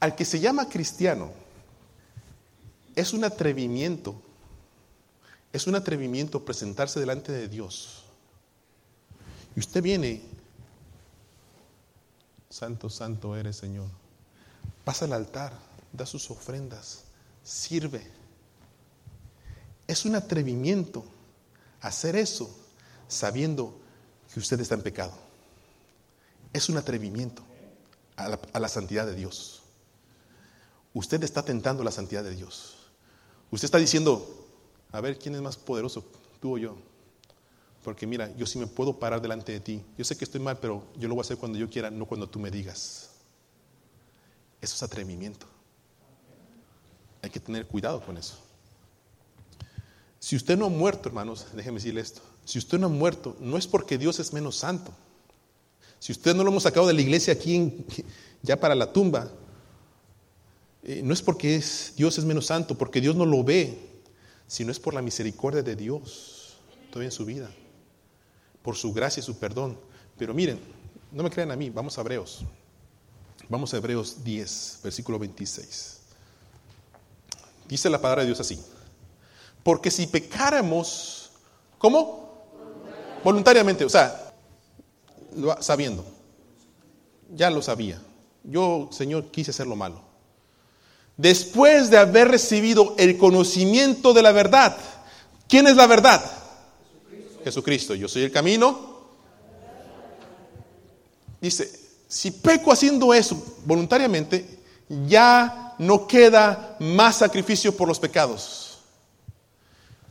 Al 0.00 0.14
que 0.14 0.24
se 0.24 0.40
llama 0.40 0.68
cristiano, 0.68 1.30
es 2.96 3.12
un 3.12 3.24
atrevimiento, 3.24 4.14
es 5.52 5.66
un 5.66 5.74
atrevimiento 5.74 6.44
presentarse 6.44 7.00
delante 7.00 7.32
de 7.32 7.48
Dios. 7.48 8.04
Y 9.56 9.60
usted 9.60 9.82
viene 9.82 10.22
Santo, 12.54 12.88
santo 12.88 13.34
eres, 13.34 13.56
Señor. 13.56 13.88
Pasa 14.84 15.06
al 15.06 15.12
altar, 15.12 15.52
da 15.92 16.06
sus 16.06 16.30
ofrendas, 16.30 17.02
sirve. 17.42 18.00
Es 19.88 20.04
un 20.04 20.14
atrevimiento 20.14 21.04
hacer 21.80 22.14
eso 22.14 22.48
sabiendo 23.08 23.76
que 24.32 24.38
usted 24.38 24.60
está 24.60 24.76
en 24.76 24.82
pecado. 24.82 25.14
Es 26.52 26.68
un 26.68 26.76
atrevimiento 26.76 27.42
a 28.14 28.28
la, 28.28 28.38
a 28.52 28.60
la 28.60 28.68
santidad 28.68 29.04
de 29.04 29.16
Dios. 29.16 29.64
Usted 30.92 31.24
está 31.24 31.44
tentando 31.44 31.82
la 31.82 31.90
santidad 31.90 32.22
de 32.22 32.36
Dios. 32.36 32.76
Usted 33.50 33.64
está 33.64 33.78
diciendo, 33.78 34.46
a 34.92 35.00
ver, 35.00 35.18
¿quién 35.18 35.34
es 35.34 35.42
más 35.42 35.56
poderoso, 35.56 36.04
tú 36.40 36.54
o 36.54 36.58
yo? 36.58 36.76
Porque 37.84 38.06
mira, 38.06 38.34
yo 38.34 38.46
sí 38.46 38.58
me 38.58 38.66
puedo 38.66 38.98
parar 38.98 39.20
delante 39.20 39.52
de 39.52 39.60
ti. 39.60 39.82
Yo 39.98 40.04
sé 40.04 40.16
que 40.16 40.24
estoy 40.24 40.40
mal, 40.40 40.58
pero 40.58 40.86
yo 40.96 41.06
lo 41.06 41.14
voy 41.14 41.20
a 41.20 41.24
hacer 41.26 41.36
cuando 41.36 41.58
yo 41.58 41.68
quiera, 41.68 41.90
no 41.90 42.06
cuando 42.06 42.26
tú 42.26 42.38
me 42.38 42.50
digas. 42.50 43.10
Eso 44.62 44.74
es 44.74 44.82
atrevimiento. 44.82 45.46
Hay 47.20 47.28
que 47.28 47.38
tener 47.38 47.66
cuidado 47.66 48.00
con 48.00 48.16
eso. 48.16 48.38
Si 50.18 50.34
usted 50.34 50.56
no 50.56 50.64
ha 50.64 50.70
muerto, 50.70 51.10
hermanos, 51.10 51.46
déjeme 51.52 51.76
decirle 51.76 52.00
esto. 52.00 52.22
Si 52.46 52.58
usted 52.58 52.78
no 52.78 52.86
ha 52.86 52.90
muerto, 52.90 53.36
no 53.38 53.58
es 53.58 53.66
porque 53.66 53.98
Dios 53.98 54.18
es 54.18 54.32
menos 54.32 54.56
santo. 54.56 54.90
Si 55.98 56.10
usted 56.10 56.34
no 56.34 56.42
lo 56.42 56.50
hemos 56.50 56.62
sacado 56.62 56.86
de 56.86 56.94
la 56.94 57.02
iglesia 57.02 57.34
aquí 57.34 57.84
ya 58.42 58.58
para 58.58 58.74
la 58.74 58.94
tumba, 58.94 59.30
eh, 60.84 61.02
no 61.04 61.12
es 61.12 61.20
porque 61.20 61.62
Dios 61.96 62.16
es 62.16 62.24
menos 62.24 62.46
santo, 62.46 62.78
porque 62.78 63.02
Dios 63.02 63.14
no 63.14 63.26
lo 63.26 63.44
ve, 63.44 63.78
sino 64.46 64.70
es 64.70 64.80
por 64.80 64.94
la 64.94 65.02
misericordia 65.02 65.62
de 65.62 65.76
Dios 65.76 66.56
todavía 66.90 67.08
en 67.08 67.12
su 67.12 67.26
vida 67.26 67.50
por 68.64 68.76
su 68.76 68.92
gracia 68.94 69.20
y 69.20 69.22
su 69.22 69.38
perdón. 69.38 69.78
Pero 70.16 70.32
miren, 70.32 70.58
no 71.12 71.22
me 71.22 71.30
crean 71.30 71.52
a 71.52 71.56
mí, 71.56 71.68
vamos 71.68 71.96
a 71.98 72.00
Hebreos. 72.00 72.44
Vamos 73.48 73.74
a 73.74 73.76
Hebreos 73.76 74.24
10, 74.24 74.80
versículo 74.82 75.18
26. 75.18 75.98
Dice 77.68 77.90
la 77.90 78.00
palabra 78.00 78.22
de 78.22 78.28
Dios 78.28 78.40
así. 78.40 78.58
Porque 79.62 79.90
si 79.90 80.06
pecáramos, 80.06 81.30
¿cómo? 81.78 82.46
Voluntariamente, 83.22 83.84
o 83.84 83.88
sea, 83.90 84.32
sabiendo. 85.60 86.04
Ya 87.34 87.50
lo 87.50 87.60
sabía. 87.60 88.00
Yo, 88.42 88.88
Señor, 88.92 89.26
quise 89.30 89.50
hacer 89.50 89.66
lo 89.66 89.76
malo. 89.76 90.00
Después 91.18 91.90
de 91.90 91.98
haber 91.98 92.28
recibido 92.28 92.94
el 92.96 93.18
conocimiento 93.18 94.14
de 94.14 94.22
la 94.22 94.32
verdad, 94.32 94.76
¿quién 95.48 95.66
es 95.66 95.76
la 95.76 95.86
verdad? 95.86 96.43
Jesucristo, 97.44 97.94
yo 97.94 98.08
soy 98.08 98.22
el 98.22 98.32
camino. 98.32 98.94
Dice, 101.40 101.70
si 102.08 102.30
peco 102.30 102.72
haciendo 102.72 103.12
eso 103.12 103.40
voluntariamente, 103.66 104.58
ya 105.06 105.74
no 105.78 106.06
queda 106.06 106.76
más 106.80 107.18
sacrificio 107.18 107.76
por 107.76 107.86
los 107.86 108.00
pecados. 108.00 108.78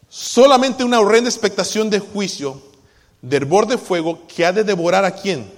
Solamente 0.08 0.84
una 0.84 1.00
horrenda 1.00 1.30
expectación 1.30 1.90
de 1.90 2.00
juicio 2.00 2.62
de 3.22 3.38
hervor 3.38 3.66
de 3.66 3.78
fuego 3.78 4.28
que 4.28 4.46
ha 4.46 4.52
de 4.52 4.64
devorar 4.64 5.06
a 5.06 5.16
quién? 5.16 5.52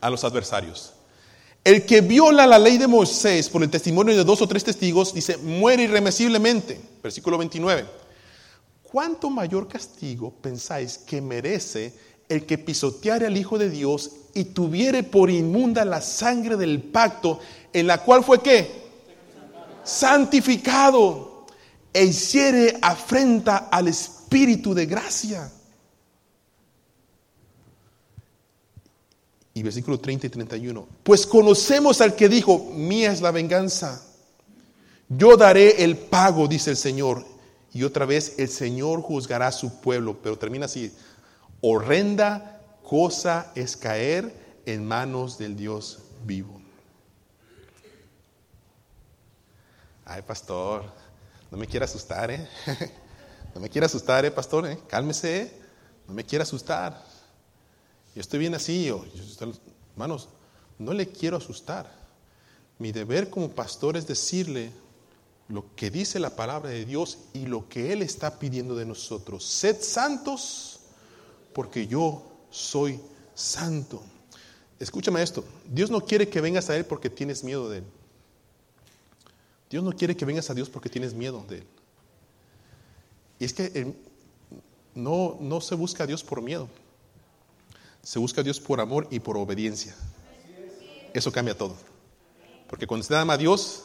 A 0.00 0.08
los 0.08 0.22
adversarios. 0.22 0.92
El 1.64 1.84
que 1.84 2.00
viola 2.00 2.46
la 2.46 2.58
ley 2.58 2.78
de 2.78 2.86
Moisés 2.86 3.48
por 3.48 3.62
el 3.62 3.70
testimonio 3.70 4.16
de 4.16 4.24
dos 4.24 4.40
o 4.40 4.46
tres 4.46 4.62
testigos, 4.62 5.12
dice, 5.12 5.36
muere 5.38 5.82
irremisiblemente. 5.82 6.80
Versículo 7.02 7.38
29. 7.38 7.86
¿Cuánto 8.90 9.30
mayor 9.30 9.68
castigo 9.68 10.32
pensáis 10.42 10.98
que 10.98 11.20
merece 11.20 11.94
el 12.28 12.44
que 12.44 12.58
pisoteare 12.58 13.26
al 13.26 13.36
Hijo 13.36 13.56
de 13.56 13.70
Dios 13.70 14.10
y 14.34 14.44
tuviere 14.44 15.04
por 15.04 15.30
inmunda 15.30 15.84
la 15.84 16.00
sangre 16.00 16.56
del 16.56 16.82
pacto 16.82 17.38
en 17.72 17.86
la 17.86 18.02
cual 18.02 18.24
fue 18.24 18.42
qué? 18.42 18.68
Santificado 19.84 21.46
e 21.92 22.04
hiciere 22.04 22.78
afrenta 22.82 23.68
al 23.70 23.88
Espíritu 23.88 24.74
de 24.74 24.86
gracia. 24.86 25.52
Y 29.54 29.62
versículo 29.62 30.00
30 30.00 30.26
y 30.26 30.30
31. 30.30 30.88
Pues 31.04 31.26
conocemos 31.26 32.00
al 32.00 32.16
que 32.16 32.28
dijo, 32.28 32.72
mía 32.74 33.12
es 33.12 33.20
la 33.20 33.30
venganza. 33.30 34.04
Yo 35.08 35.36
daré 35.36 35.84
el 35.84 35.96
pago, 35.96 36.48
dice 36.48 36.70
el 36.70 36.76
Señor. 36.76 37.29
Y 37.72 37.84
otra 37.84 38.04
vez 38.04 38.38
el 38.38 38.48
Señor 38.48 39.00
juzgará 39.02 39.48
a 39.48 39.52
su 39.52 39.80
pueblo. 39.80 40.18
Pero 40.22 40.38
termina 40.38 40.66
así. 40.66 40.94
Horrenda 41.60 42.60
cosa 42.82 43.52
es 43.54 43.76
caer 43.76 44.60
en 44.66 44.86
manos 44.86 45.38
del 45.38 45.56
Dios 45.56 46.00
vivo. 46.24 46.60
Ay, 50.04 50.22
pastor, 50.22 50.84
no 51.50 51.58
me 51.58 51.66
quiera 51.66 51.84
asustar, 51.84 52.30
¿eh? 52.30 52.48
No 53.54 53.60
me 53.60 53.68
quiera 53.68 53.86
asustar, 53.86 54.24
¿eh, 54.24 54.30
pastor? 54.30 54.66
¿eh? 54.66 54.78
Cálmese, 54.86 55.52
no 56.06 56.14
me 56.14 56.24
quiera 56.24 56.44
asustar. 56.44 57.04
Yo 58.14 58.20
estoy 58.20 58.38
bien 58.38 58.54
así, 58.54 58.84
yo, 58.84 59.04
hermanos, 59.92 60.28
no 60.78 60.92
le 60.92 61.08
quiero 61.08 61.36
asustar. 61.36 61.90
Mi 62.78 62.92
deber 62.92 63.28
como 63.28 63.50
pastor 63.50 63.96
es 63.96 64.06
decirle 64.06 64.72
lo 65.50 65.74
que 65.74 65.90
dice 65.90 66.20
la 66.20 66.36
palabra 66.36 66.70
de 66.70 66.84
Dios 66.84 67.18
y 67.32 67.46
lo 67.46 67.68
que 67.68 67.92
Él 67.92 68.02
está 68.02 68.38
pidiendo 68.38 68.76
de 68.76 68.86
nosotros. 68.86 69.44
Sed 69.44 69.82
santos 69.82 70.80
porque 71.52 71.86
yo 71.88 72.22
soy 72.50 73.00
santo. 73.34 74.00
Escúchame 74.78 75.22
esto, 75.22 75.44
Dios 75.68 75.90
no 75.90 76.04
quiere 76.04 76.28
que 76.28 76.40
vengas 76.40 76.70
a 76.70 76.76
Él 76.76 76.84
porque 76.84 77.10
tienes 77.10 77.42
miedo 77.42 77.68
de 77.68 77.78
Él. 77.78 77.84
Dios 79.68 79.82
no 79.84 79.92
quiere 79.92 80.16
que 80.16 80.24
vengas 80.24 80.50
a 80.50 80.54
Dios 80.54 80.70
porque 80.70 80.88
tienes 80.88 81.14
miedo 81.14 81.44
de 81.48 81.58
Él. 81.58 81.66
Y 83.40 83.44
es 83.44 83.52
que 83.52 83.72
eh, 83.74 83.92
no, 84.94 85.36
no 85.40 85.60
se 85.60 85.74
busca 85.74 86.04
a 86.04 86.06
Dios 86.06 86.22
por 86.22 86.42
miedo. 86.42 86.68
Se 88.02 88.18
busca 88.18 88.40
a 88.40 88.44
Dios 88.44 88.60
por 88.60 88.80
amor 88.80 89.08
y 89.10 89.18
por 89.20 89.36
obediencia. 89.36 89.94
Eso 91.12 91.32
cambia 91.32 91.58
todo. 91.58 91.74
Porque 92.68 92.86
cuando 92.86 93.02
usted 93.02 93.16
ama 93.16 93.34
a 93.34 93.38
Dios, 93.38 93.84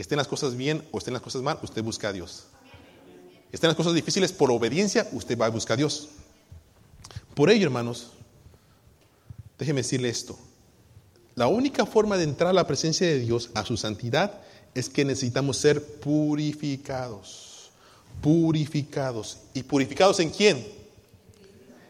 estén 0.00 0.16
las 0.16 0.28
cosas 0.28 0.56
bien 0.56 0.86
o 0.92 0.98
estén 0.98 1.14
las 1.14 1.22
cosas 1.22 1.42
mal, 1.42 1.58
usted 1.62 1.82
busca 1.82 2.08
a 2.08 2.12
Dios. 2.12 2.44
Estén 3.52 3.68
las 3.68 3.76
cosas 3.76 3.94
difíciles 3.94 4.32
por 4.32 4.50
obediencia, 4.50 5.08
usted 5.12 5.36
va 5.38 5.46
a 5.46 5.50
buscar 5.50 5.74
a 5.74 5.78
Dios. 5.78 6.08
Por 7.34 7.50
ello, 7.50 7.64
hermanos, 7.64 8.12
déjeme 9.58 9.80
decirle 9.80 10.08
esto. 10.08 10.38
La 11.34 11.46
única 11.46 11.86
forma 11.86 12.16
de 12.16 12.24
entrar 12.24 12.50
a 12.50 12.52
la 12.52 12.66
presencia 12.66 13.06
de 13.06 13.18
Dios, 13.18 13.50
a 13.54 13.64
su 13.64 13.76
santidad, 13.76 14.40
es 14.74 14.88
que 14.88 15.04
necesitamos 15.04 15.56
ser 15.56 15.82
purificados. 16.00 17.70
Purificados. 18.20 19.38
¿Y 19.54 19.62
purificados 19.62 20.20
en 20.20 20.30
quién? 20.30 20.66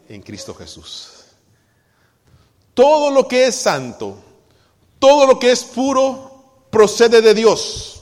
En 0.08 0.22
Cristo 0.22 0.54
Jesús. 0.54 1.24
Todo 2.74 3.10
lo 3.10 3.26
que 3.26 3.46
es 3.46 3.54
santo, 3.54 4.16
todo 4.98 5.26
lo 5.26 5.38
que 5.38 5.50
es 5.50 5.64
puro, 5.64 6.66
procede 6.70 7.20
de 7.20 7.34
Dios. 7.34 7.99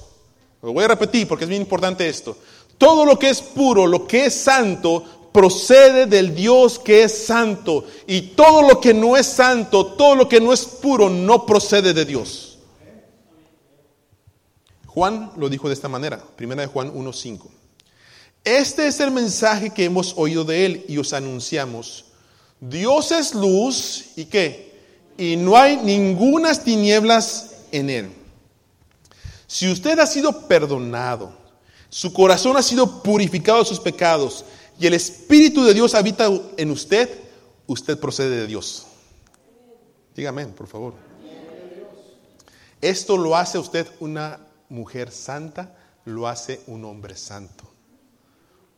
Lo 0.63 0.73
voy 0.73 0.85
a 0.85 0.89
repetir 0.89 1.29
porque 1.29 1.45
es 1.45 1.51
bien 1.51 1.63
importante 1.63 2.09
esto. 2.09 2.37
Todo 2.77 3.05
lo 3.05 3.19
que 3.19 3.31
es 3.31 3.41
puro, 3.41 3.87
lo 3.87 4.07
que 4.07 4.27
es 4.27 4.35
santo, 4.35 5.31
procede 5.33 6.07
del 6.07 6.35
Dios 6.35 6.79
que 6.79 7.03
es 7.05 7.27
santo. 7.27 7.85
Y 8.07 8.23
todo 8.23 8.63
lo 8.63 8.81
que 8.81 8.95
no 8.95 9.17
es 9.17 9.27
santo, 9.27 9.95
todo 9.95 10.15
lo 10.15 10.29
que 10.29 10.41
no 10.41 10.53
es 10.53 10.65
puro, 10.65 11.09
no 11.09 11.47
procede 11.47 11.93
de 11.93 12.05
Dios. 12.05 12.59
Juan 14.87 15.33
lo 15.37 15.49
dijo 15.49 15.69
de 15.69 15.75
esta 15.75 15.89
manera, 15.89 16.23
primera 16.37 16.63
de 16.63 16.69
Juan 16.69 16.93
1.5. 16.93 17.47
Este 18.45 18.87
es 18.87 19.01
el 19.01 19.11
mensaje 19.11 19.71
que 19.71 19.85
hemos 19.85 20.15
oído 20.17 20.45
de 20.45 20.67
él 20.67 20.85
y 20.89 20.99
os 20.99 21.13
anunciamos 21.13 22.07
Dios 22.61 23.13
es 23.13 23.35
luz 23.35 24.07
y 24.17 24.25
qué? 24.25 24.69
Y 25.17 25.37
no 25.37 25.57
hay 25.57 25.77
ningunas 25.77 26.65
tinieblas 26.65 27.55
en 27.71 27.91
él. 27.91 28.11
Si 29.49 29.69
usted 29.69 29.99
ha 29.99 30.07
sido 30.07 30.47
perdonado, 30.47 31.33
su 31.89 32.13
corazón 32.13 32.57
ha 32.57 32.63
sido 32.63 33.03
purificado 33.03 33.59
de 33.59 33.65
sus 33.65 33.81
pecados 33.81 34.45
y 34.79 34.87
el 34.87 34.95
Espíritu 34.95 35.65
de 35.65 35.75
Dios 35.75 35.95
habita 35.95 36.31
en 36.57 36.71
usted, 36.71 37.09
usted 37.67 37.99
procede 37.99 38.37
de 38.37 38.47
Dios. 38.47 38.87
Dígame, 40.15 40.47
por 40.47 40.69
favor. 40.69 40.95
Esto 42.81 43.17
lo 43.17 43.35
hace 43.35 43.59
usted 43.59 43.89
una 43.99 44.39
mujer 44.69 45.11
santa, 45.11 45.77
lo 46.05 46.29
hace 46.29 46.61
un 46.69 46.85
hombre 46.85 47.17
santo. 47.17 47.65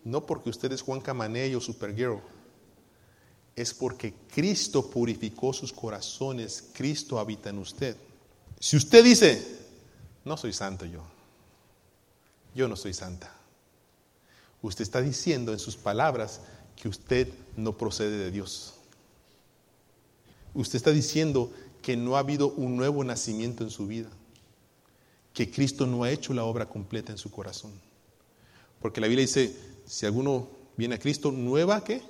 No 0.04 0.24
porque 0.24 0.48
usted 0.48 0.72
es 0.72 0.80
Juan 0.80 1.02
Camaney 1.02 1.54
o 1.54 1.60
Supergirl 1.60 2.22
es 3.60 3.74
porque 3.74 4.14
Cristo 4.32 4.88
purificó 4.88 5.52
sus 5.52 5.72
corazones, 5.72 6.64
Cristo 6.72 7.18
habita 7.18 7.50
en 7.50 7.58
usted. 7.58 7.96
Si 8.58 8.76
usted 8.76 9.04
dice, 9.04 9.59
no 10.24 10.36
soy 10.36 10.52
santo 10.52 10.84
yo, 10.84 11.02
yo 12.54 12.68
no 12.68 12.76
soy 12.76 12.94
santa, 12.94 13.32
usted 14.62 14.82
está 14.82 15.00
diciendo 15.00 15.52
en 15.52 15.58
sus 15.58 15.76
palabras 15.76 16.40
que 16.80 16.88
usted 16.88 17.28
no 17.56 17.76
procede 17.76 18.16
de 18.16 18.30
Dios. 18.30 18.74
Usted 20.54 20.76
está 20.76 20.90
diciendo 20.90 21.52
que 21.82 21.96
no 21.96 22.16
ha 22.16 22.20
habido 22.20 22.48
un 22.48 22.76
nuevo 22.76 23.04
nacimiento 23.04 23.62
en 23.64 23.70
su 23.70 23.86
vida, 23.86 24.08
que 25.32 25.50
Cristo 25.50 25.86
no 25.86 26.02
ha 26.04 26.10
hecho 26.10 26.34
la 26.34 26.44
obra 26.44 26.68
completa 26.68 27.12
en 27.12 27.18
su 27.18 27.30
corazón. 27.30 27.72
Porque 28.80 29.00
la 29.00 29.06
Biblia 29.06 29.26
dice, 29.26 29.54
si 29.86 30.06
alguno 30.06 30.48
viene 30.76 30.96
a 30.96 30.98
Cristo, 30.98 31.30
nueva 31.30 31.84
que 31.84 32.02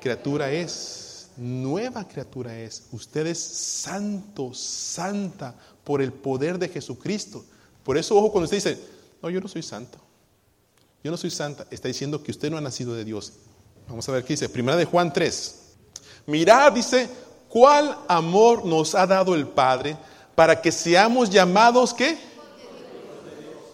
criatura 0.00 0.50
es, 0.52 1.13
nueva 1.36 2.06
criatura 2.06 2.58
es. 2.58 2.84
Usted 2.92 3.26
es 3.26 3.38
santo, 3.38 4.52
santa 4.54 5.54
por 5.82 6.00
el 6.00 6.12
poder 6.12 6.58
de 6.58 6.68
Jesucristo. 6.68 7.44
Por 7.82 7.98
eso, 7.98 8.16
ojo, 8.16 8.32
cuando 8.32 8.44
usted 8.44 8.56
dice, 8.56 8.78
no, 9.22 9.30
yo 9.30 9.40
no 9.40 9.48
soy 9.48 9.62
santo, 9.62 9.98
yo 11.02 11.10
no 11.10 11.16
soy 11.16 11.30
santa, 11.30 11.66
está 11.70 11.88
diciendo 11.88 12.22
que 12.22 12.30
usted 12.30 12.50
no 12.50 12.56
ha 12.56 12.60
nacido 12.60 12.94
de 12.94 13.04
Dios. 13.04 13.32
Vamos 13.88 14.08
a 14.08 14.12
ver 14.12 14.24
qué 14.24 14.32
dice. 14.32 14.48
Primera 14.48 14.76
de 14.76 14.86
Juan 14.86 15.12
3. 15.12 15.54
Mirad, 16.26 16.72
dice, 16.72 17.08
cuál 17.48 17.96
amor 18.08 18.64
nos 18.64 18.94
ha 18.94 19.06
dado 19.06 19.34
el 19.34 19.46
Padre 19.46 19.96
para 20.34 20.60
que 20.60 20.72
seamos 20.72 21.30
llamados, 21.30 21.92
¿qué? 21.92 22.18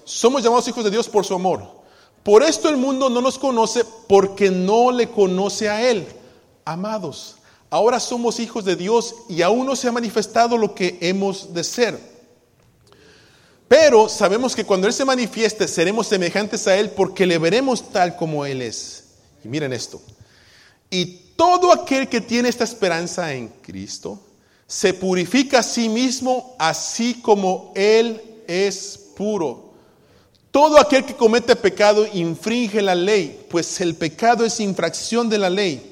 Somos 0.04 0.42
llamados 0.42 0.66
hijos 0.68 0.84
de 0.84 0.90
Dios 0.90 1.08
por 1.08 1.24
su 1.24 1.34
amor. 1.34 1.80
Por 2.22 2.42
esto 2.42 2.68
el 2.68 2.76
mundo 2.76 3.08
no 3.08 3.20
nos 3.20 3.38
conoce 3.38 3.84
porque 4.08 4.50
no 4.50 4.90
le 4.90 5.08
conoce 5.08 5.68
a 5.68 5.88
Él. 5.88 6.06
Amados, 6.64 7.36
ahora 7.70 8.00
somos 8.00 8.40
hijos 8.40 8.64
de 8.64 8.76
Dios 8.76 9.14
y 9.28 9.42
aún 9.42 9.66
no 9.66 9.76
se 9.76 9.88
ha 9.88 9.92
manifestado 9.92 10.58
lo 10.58 10.74
que 10.74 10.98
hemos 11.00 11.54
de 11.54 11.64
ser. 11.64 11.98
Pero 13.68 14.08
sabemos 14.08 14.56
que 14.56 14.64
cuando 14.64 14.88
Él 14.88 14.92
se 14.92 15.04
manifieste 15.04 15.68
seremos 15.68 16.08
semejantes 16.08 16.66
a 16.66 16.76
Él 16.76 16.90
porque 16.90 17.24
le 17.24 17.38
veremos 17.38 17.90
tal 17.92 18.16
como 18.16 18.44
Él 18.44 18.62
es. 18.62 19.04
Y 19.44 19.48
miren 19.48 19.72
esto. 19.72 20.02
Y 20.90 21.06
todo 21.36 21.72
aquel 21.72 22.08
que 22.08 22.20
tiene 22.20 22.48
esta 22.48 22.64
esperanza 22.64 23.32
en 23.32 23.48
Cristo 23.48 24.20
se 24.66 24.92
purifica 24.92 25.60
a 25.60 25.62
sí 25.62 25.88
mismo 25.88 26.56
así 26.58 27.14
como 27.22 27.72
Él 27.76 28.20
es 28.46 28.98
puro. 29.16 29.70
Todo 30.50 30.80
aquel 30.80 31.04
que 31.04 31.14
comete 31.14 31.54
pecado 31.54 32.06
infringe 32.12 32.82
la 32.82 32.96
ley, 32.96 33.46
pues 33.48 33.80
el 33.80 33.94
pecado 33.94 34.44
es 34.44 34.58
infracción 34.58 35.28
de 35.28 35.38
la 35.38 35.48
ley. 35.48 35.89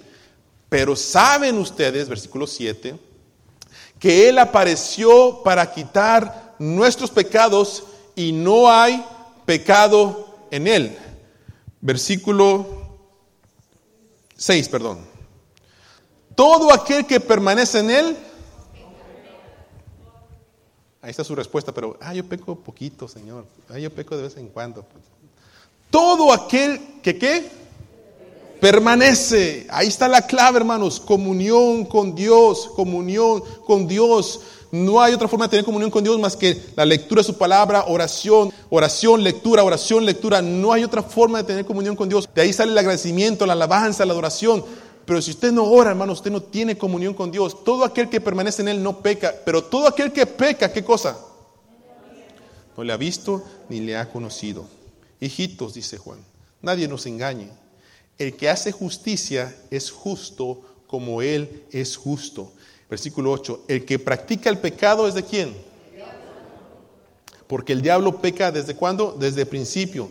Pero 0.69 0.95
saben 0.97 1.59
ustedes, 1.59 2.09
versículo 2.09 2.47
7, 2.47 2.99
que 3.99 4.29
Él 4.29 4.39
apareció 4.39 5.43
para 5.43 5.73
quitar 5.73 6.55
nuestros 6.59 7.11
pecados 7.11 7.85
y 8.15 8.33
no 8.33 8.71
hay 8.71 9.05
pecado 9.47 10.47
en 10.51 10.67
Él. 10.67 10.99
Versículo 11.81 12.67
6, 14.37 14.69
perdón. 14.69 14.99
Todo 16.35 16.73
aquel 16.73 17.07
que 17.07 17.19
permanece 17.19 17.81
en 17.81 17.91
Él, 17.91 18.17
ahí 21.01 21.11
está 21.11 21.25
su 21.25 21.35
respuesta, 21.35 21.73
pero, 21.73 21.97
ah, 22.01 22.15
yo 22.15 22.25
peco 22.25 22.57
poquito, 22.57 23.09
Señor, 23.09 23.47
ah, 23.69 23.79
yo 23.79 23.91
peco 23.91 24.17
de 24.17 24.25
vez 24.25 24.37
en 24.37 24.49
cuando. 24.49 24.85
Todo 25.91 26.33
aquel 26.33 27.01
que, 27.03 27.19
¿qué? 27.19 27.51
Permanece. 28.61 29.67
Ahí 29.71 29.87
está 29.87 30.09
la 30.09 30.23
clave, 30.23 30.59
hermanos. 30.59 30.99
Comunión 31.01 31.85
con 31.85 32.15
Dios, 32.15 32.71
comunión 32.75 33.43
con 33.65 33.87
Dios. 33.87 34.41
No 34.71 35.01
hay 35.01 35.15
otra 35.15 35.29
forma 35.29 35.47
de 35.47 35.51
tener 35.51 35.65
comunión 35.65 35.91
con 35.91 36.05
Dios 36.05 36.19
más 36.19 36.37
que 36.37 36.61
la 36.77 36.85
lectura 36.85 37.21
de 37.21 37.27
su 37.27 37.39
palabra, 37.39 37.85
oración, 37.87 38.53
oración, 38.69 39.23
lectura, 39.23 39.63
oración, 39.63 40.05
lectura. 40.05 40.43
No 40.43 40.73
hay 40.73 40.85
otra 40.85 41.03
forma 41.03 41.39
de 41.39 41.45
tener 41.45 41.65
comunión 41.65 41.97
con 41.97 42.09
Dios. 42.09 42.29
De 42.35 42.43
ahí 42.43 42.53
sale 42.53 42.73
el 42.73 42.79
agradecimiento, 42.79 43.47
la 43.47 43.55
alabanza, 43.55 44.05
la 44.05 44.13
adoración. 44.13 44.65
Pero 45.07 45.23
si 45.23 45.31
usted 45.31 45.53
no 45.53 45.65
ora, 45.65 45.91
hermano, 45.91 46.13
usted 46.13 46.31
no 46.31 46.43
tiene 46.43 46.77
comunión 46.77 47.15
con 47.15 47.31
Dios. 47.31 47.65
Todo 47.65 47.85
aquel 47.85 48.11
que 48.11 48.21
permanece 48.21 48.61
en 48.61 48.69
Él 48.69 48.83
no 48.83 49.01
peca. 49.01 49.35
Pero 49.45 49.65
todo 49.65 49.87
aquel 49.87 50.13
que 50.13 50.27
peca, 50.27 50.71
¿qué 50.73 50.85
cosa? 50.85 51.17
No 52.77 52.85
le 52.85 52.93
ha 52.93 52.97
visto 52.97 53.43
ni 53.69 53.81
le 53.81 53.97
ha 53.97 54.11
conocido. 54.11 54.67
Hijitos, 55.21 55.75
dice 55.75 55.97
Juan, 55.97 56.19
nadie 56.61 56.89
nos 56.89 57.07
engañe. 57.07 57.51
El 58.19 58.35
que 58.35 58.49
hace 58.49 58.73
justicia 58.73 59.55
es 59.71 59.91
justo 59.91 60.61
como 60.87 61.23
Él 61.23 61.65
es 61.71 61.97
justo. 61.97 62.53
Versículo 62.91 63.31
8, 63.33 63.65
el 63.69 63.85
que 63.85 63.99
practica 63.99 64.51
el 64.51 64.59
pecado 64.59 65.07
es 65.07 65.15
de 65.15 65.23
quién? 65.23 65.55
Porque 67.47 67.73
el 67.73 67.83
diablo 67.83 68.21
peca 68.21 68.51
desde 68.51 68.75
cuándo? 68.75 69.17
Desde 69.19 69.43
el 69.43 69.49
principio. 69.49 70.11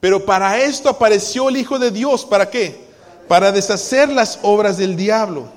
Pero 0.00 0.24
para 0.24 0.58
esto 0.60 0.88
apareció 0.88 1.48
el 1.48 1.56
Hijo 1.56 1.78
de 1.78 1.90
Dios. 1.90 2.24
¿Para 2.24 2.50
qué? 2.50 2.76
Para 3.28 3.52
deshacer 3.52 4.08
las 4.10 4.38
obras 4.42 4.76
del 4.76 4.96
diablo. 4.96 5.48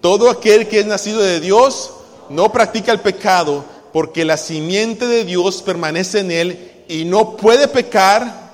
Todo 0.00 0.30
aquel 0.30 0.68
que 0.68 0.80
es 0.80 0.86
nacido 0.86 1.20
de 1.20 1.40
Dios 1.40 1.92
no 2.30 2.50
practica 2.50 2.92
el 2.92 3.00
pecado 3.00 3.64
porque 3.92 4.24
la 4.24 4.36
simiente 4.36 5.06
de 5.06 5.24
Dios 5.24 5.62
permanece 5.62 6.20
en 6.20 6.30
él 6.30 6.84
y 6.88 7.04
no 7.04 7.36
puede 7.36 7.68
pecar. 7.68 8.49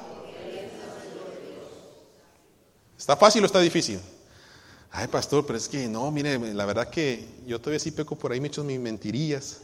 ¿Está 3.07 3.16
fácil 3.16 3.40
o 3.45 3.47
está 3.47 3.61
difícil? 3.61 4.01
Ay, 4.90 5.07
pastor, 5.07 5.47
pero 5.47 5.57
es 5.57 5.69
que 5.69 5.87
no, 5.87 6.11
mire, 6.11 6.40
la 6.53 6.66
verdad 6.66 6.90
que 6.90 7.25
yo 7.47 7.61
todavía 7.61 7.79
sí 7.79 7.92
peco 7.92 8.16
por 8.16 8.33
ahí, 8.33 8.40
me 8.40 8.49
echo 8.49 8.64
mis 8.64 8.81
mentirillas. 8.81 9.59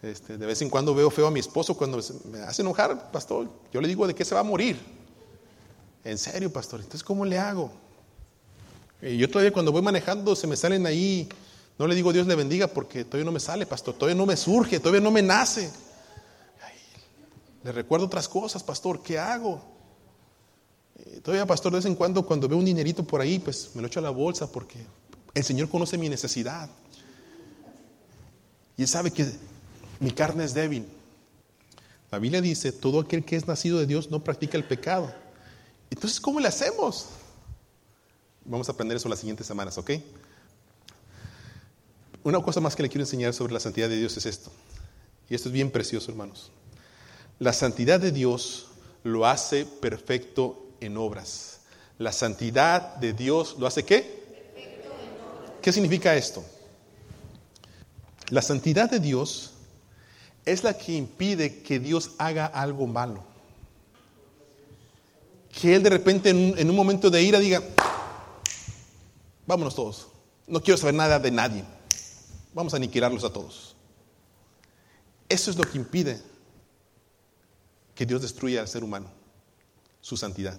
Este, 0.00 0.38
de 0.38 0.46
vez 0.46 0.62
en 0.62 0.70
cuando 0.70 0.94
veo 0.94 1.10
feo 1.10 1.26
a 1.26 1.30
mi 1.30 1.38
esposo 1.38 1.76
cuando 1.76 2.00
me 2.32 2.40
hace 2.40 2.62
enojar, 2.62 3.12
pastor. 3.12 3.46
Yo 3.74 3.82
le 3.82 3.88
digo 3.88 4.06
de 4.06 4.14
qué 4.14 4.24
se 4.24 4.34
va 4.34 4.40
a 4.40 4.42
morir. 4.42 4.80
En 6.02 6.16
serio, 6.16 6.50
pastor. 6.50 6.80
Entonces, 6.80 7.04
¿cómo 7.04 7.26
le 7.26 7.36
hago? 7.36 7.70
Y 9.02 9.18
yo 9.18 9.28
todavía 9.28 9.52
cuando 9.52 9.70
voy 9.70 9.82
manejando 9.82 10.34
se 10.34 10.46
me 10.46 10.56
salen 10.56 10.86
ahí. 10.86 11.28
No 11.78 11.86
le 11.86 11.94
digo 11.94 12.10
Dios 12.10 12.26
le 12.26 12.36
bendiga 12.36 12.68
porque 12.68 13.04
todavía 13.04 13.26
no 13.26 13.32
me 13.32 13.40
sale, 13.40 13.66
pastor. 13.66 13.96
Todavía 13.96 14.16
no 14.16 14.24
me 14.24 14.34
surge, 14.34 14.80
todavía 14.80 15.02
no 15.02 15.10
me 15.10 15.20
nace. 15.20 15.70
le 17.64 17.70
recuerdo 17.70 18.06
otras 18.06 18.26
cosas, 18.30 18.62
pastor. 18.62 19.02
¿Qué 19.02 19.18
hago? 19.18 19.77
Todavía, 21.28 21.44
pastor, 21.44 21.72
de 21.72 21.76
vez 21.76 21.84
en 21.84 21.94
cuando, 21.94 22.24
cuando 22.24 22.48
veo 22.48 22.56
un 22.56 22.64
dinerito 22.64 23.04
por 23.04 23.20
ahí, 23.20 23.38
pues 23.38 23.72
me 23.74 23.82
lo 23.82 23.88
echo 23.88 24.00
a 24.00 24.02
la 24.02 24.08
bolsa 24.08 24.50
porque 24.50 24.78
el 25.34 25.44
Señor 25.44 25.68
conoce 25.68 25.98
mi 25.98 26.08
necesidad. 26.08 26.70
Y 28.78 28.82
Él 28.82 28.88
sabe 28.88 29.10
que 29.10 29.30
mi 30.00 30.10
carne 30.10 30.44
es 30.44 30.54
débil. 30.54 30.86
La 32.10 32.18
Biblia 32.18 32.40
dice, 32.40 32.72
todo 32.72 33.00
aquel 33.00 33.26
que 33.26 33.36
es 33.36 33.46
nacido 33.46 33.78
de 33.78 33.84
Dios 33.84 34.10
no 34.10 34.24
practica 34.24 34.56
el 34.56 34.64
pecado. 34.64 35.12
Entonces, 35.90 36.18
¿cómo 36.18 36.40
le 36.40 36.48
hacemos? 36.48 37.08
Vamos 38.46 38.70
a 38.70 38.72
aprender 38.72 38.96
eso 38.96 39.10
las 39.10 39.18
siguientes 39.18 39.46
semanas, 39.46 39.76
¿ok? 39.76 39.90
Una 42.22 42.40
cosa 42.40 42.62
más 42.62 42.74
que 42.74 42.82
le 42.82 42.88
quiero 42.88 43.02
enseñar 43.02 43.34
sobre 43.34 43.52
la 43.52 43.60
santidad 43.60 43.90
de 43.90 43.98
Dios 43.98 44.16
es 44.16 44.24
esto. 44.24 44.50
Y 45.28 45.34
esto 45.34 45.50
es 45.50 45.52
bien 45.52 45.70
precioso, 45.70 46.10
hermanos. 46.10 46.50
La 47.38 47.52
santidad 47.52 48.00
de 48.00 48.12
Dios 48.12 48.68
lo 49.02 49.26
hace 49.26 49.66
perfecto 49.66 50.64
en 50.80 50.96
obras. 50.96 51.60
La 51.98 52.12
santidad 52.12 52.96
de 52.96 53.12
Dios 53.12 53.56
lo 53.58 53.66
hace 53.66 53.84
qué? 53.84 54.18
¿Qué 55.60 55.72
significa 55.72 56.14
esto? 56.14 56.44
La 58.30 58.42
santidad 58.42 58.90
de 58.90 59.00
Dios 59.00 59.52
es 60.44 60.62
la 60.62 60.76
que 60.76 60.92
impide 60.92 61.62
que 61.62 61.78
Dios 61.78 62.12
haga 62.18 62.46
algo 62.46 62.86
malo. 62.86 63.24
Que 65.52 65.74
Él 65.74 65.82
de 65.82 65.90
repente 65.90 66.30
en 66.30 66.70
un, 66.70 66.76
momento 66.76 67.10
de 67.10 67.22
ira 67.22 67.38
diga, 67.38 67.62
vámonos 69.46 69.74
todos, 69.74 70.08
no 70.46 70.62
quiero 70.62 70.78
saber 70.78 70.94
nada 70.94 71.18
de 71.18 71.30
nadie, 71.30 71.64
vamos 72.54 72.72
a 72.74 72.76
aniquilarlos 72.76 73.24
a 73.24 73.32
todos. 73.32 73.74
Eso 75.28 75.50
es 75.50 75.56
lo 75.56 75.64
que 75.64 75.78
impide 75.78 76.22
que 77.94 78.06
Dios 78.06 78.22
destruya 78.22 78.60
al 78.60 78.68
ser 78.68 78.84
humano, 78.84 79.10
su 80.00 80.16
santidad. 80.16 80.58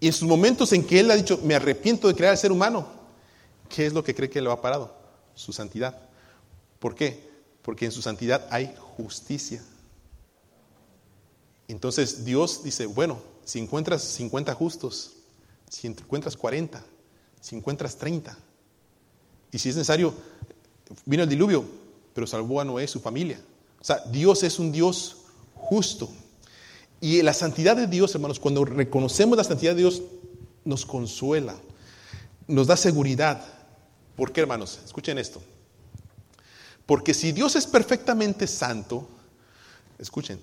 Y 0.00 0.06
en 0.06 0.12
sus 0.12 0.28
momentos 0.28 0.72
en 0.72 0.84
que 0.84 1.00
Él 1.00 1.10
ha 1.10 1.16
dicho, 1.16 1.40
me 1.42 1.54
arrepiento 1.54 2.08
de 2.08 2.14
crear 2.14 2.32
al 2.32 2.38
ser 2.38 2.52
humano, 2.52 2.86
¿qué 3.68 3.86
es 3.86 3.92
lo 3.92 4.04
que 4.04 4.14
cree 4.14 4.30
que 4.30 4.40
lo 4.40 4.52
ha 4.52 4.60
parado? 4.60 4.94
Su 5.34 5.52
santidad. 5.52 6.00
¿Por 6.78 6.94
qué? 6.94 7.28
Porque 7.62 7.84
en 7.84 7.92
su 7.92 8.02
santidad 8.02 8.46
hay 8.50 8.74
justicia. 8.96 9.62
Entonces 11.66 12.24
Dios 12.24 12.62
dice, 12.62 12.86
bueno, 12.86 13.20
si 13.44 13.58
encuentras 13.58 14.02
50 14.02 14.54
justos, 14.54 15.12
si 15.68 15.86
encuentras 15.86 16.36
40, 16.36 16.82
si 17.40 17.56
encuentras 17.56 17.96
30, 17.96 18.36
y 19.50 19.58
si 19.58 19.68
es 19.68 19.76
necesario, 19.76 20.14
vino 21.04 21.22
el 21.22 21.28
diluvio, 21.28 21.64
pero 22.14 22.26
salvó 22.26 22.60
a 22.60 22.64
Noé 22.64 22.84
y 22.84 22.88
su 22.88 23.00
familia. 23.00 23.40
O 23.80 23.84
sea, 23.84 23.98
Dios 24.10 24.42
es 24.42 24.58
un 24.58 24.72
Dios 24.72 25.18
justo. 25.54 26.08
Y 27.00 27.22
la 27.22 27.32
santidad 27.32 27.76
de 27.76 27.86
Dios, 27.86 28.14
hermanos, 28.14 28.40
cuando 28.40 28.64
reconocemos 28.64 29.36
la 29.36 29.44
santidad 29.44 29.72
de 29.72 29.82
Dios, 29.82 30.02
nos 30.64 30.84
consuela, 30.84 31.54
nos 32.46 32.66
da 32.66 32.76
seguridad. 32.76 33.44
¿Por 34.16 34.32
qué, 34.32 34.40
hermanos? 34.40 34.80
Escuchen 34.84 35.18
esto. 35.18 35.40
Porque 36.86 37.14
si 37.14 37.32
Dios 37.32 37.54
es 37.54 37.66
perfectamente 37.66 38.46
santo, 38.46 39.06
escuchen, 39.98 40.40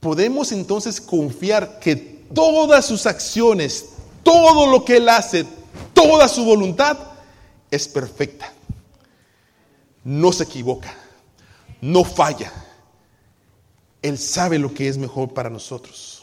podemos 0.00 0.52
entonces 0.52 1.00
confiar 1.00 1.78
que 1.78 1.96
todas 2.34 2.84
sus 2.84 3.06
acciones, 3.06 3.90
todo 4.22 4.70
lo 4.70 4.84
que 4.84 4.98
Él 4.98 5.08
hace, 5.08 5.46
toda 5.94 6.28
su 6.28 6.44
voluntad 6.44 6.98
es 7.70 7.88
perfecta. 7.88 8.52
No 10.04 10.32
se 10.32 10.44
equivoca, 10.44 10.94
no 11.80 12.04
falla 12.04 12.52
él 14.02 14.18
sabe 14.18 14.58
lo 14.58 14.72
que 14.72 14.88
es 14.88 14.98
mejor 14.98 15.32
para 15.34 15.50
nosotros. 15.50 16.22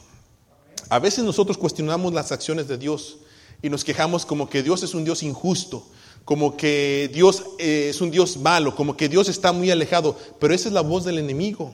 A 0.89 0.99
veces 0.99 1.23
nosotros 1.23 1.57
cuestionamos 1.57 2.13
las 2.13 2.31
acciones 2.31 2.67
de 2.67 2.77
Dios 2.77 3.17
y 3.61 3.69
nos 3.69 3.83
quejamos 3.83 4.25
como 4.25 4.49
que 4.49 4.63
Dios 4.63 4.83
es 4.83 4.93
un 4.93 5.03
Dios 5.03 5.23
injusto, 5.23 5.85
como 6.23 6.55
que 6.55 7.09
Dios 7.13 7.43
eh, 7.59 7.87
es 7.89 8.01
un 8.01 8.11
Dios 8.11 8.37
malo, 8.37 8.75
como 8.75 8.95
que 8.95 9.09
Dios 9.09 9.29
está 9.29 9.51
muy 9.51 9.71
alejado, 9.71 10.17
pero 10.39 10.53
esa 10.53 10.69
es 10.69 10.73
la 10.73 10.81
voz 10.81 11.03
del 11.05 11.17
enemigo. 11.17 11.73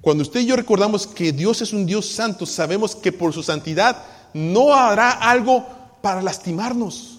Cuando 0.00 0.22
usted 0.22 0.40
y 0.40 0.46
yo 0.46 0.56
recordamos 0.56 1.06
que 1.06 1.32
Dios 1.32 1.60
es 1.60 1.72
un 1.72 1.86
Dios 1.86 2.06
santo, 2.06 2.46
sabemos 2.46 2.94
que 2.94 3.12
por 3.12 3.32
su 3.32 3.42
santidad 3.42 4.04
no 4.32 4.74
hará 4.74 5.10
algo 5.10 5.66
para 6.02 6.22
lastimarnos. 6.22 7.18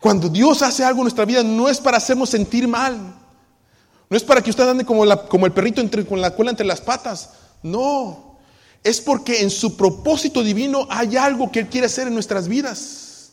Cuando 0.00 0.28
Dios 0.28 0.62
hace 0.62 0.84
algo 0.84 1.00
en 1.00 1.04
nuestra 1.04 1.24
vida 1.24 1.42
no 1.42 1.68
es 1.68 1.78
para 1.78 1.96
hacernos 1.96 2.30
sentir 2.30 2.66
mal. 2.66 3.21
No 4.12 4.18
es 4.18 4.24
para 4.24 4.42
que 4.42 4.50
usted 4.50 4.68
ande 4.68 4.84
como, 4.84 5.06
el 5.06 5.52
perrito 5.52 5.80
entre, 5.80 6.04
con 6.04 6.20
la 6.20 6.36
cola 6.36 6.50
entre 6.50 6.66
las 6.66 6.82
patas. 6.82 7.30
No. 7.62 8.36
Es 8.84 9.00
porque 9.00 9.40
en 9.40 9.48
su 9.48 9.74
propósito 9.74 10.42
divino 10.42 10.86
hay 10.90 11.16
algo 11.16 11.50
que 11.50 11.60
Él 11.60 11.68
quiere 11.68 11.86
hacer 11.86 12.08
en 12.08 12.12
nuestras 12.12 12.46
vidas. 12.46 13.30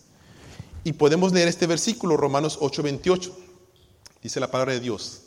Y 0.86 0.94
podemos 0.94 1.34
leer 1.34 1.50
este 1.50 1.68
versículo, 1.68 2.16
Romanos 2.16 2.58
8:28. 2.62 3.30
Dice 4.24 4.40
la 4.40 4.50
palabra 4.50 4.72
de 4.72 4.80
Dios. 4.80 5.24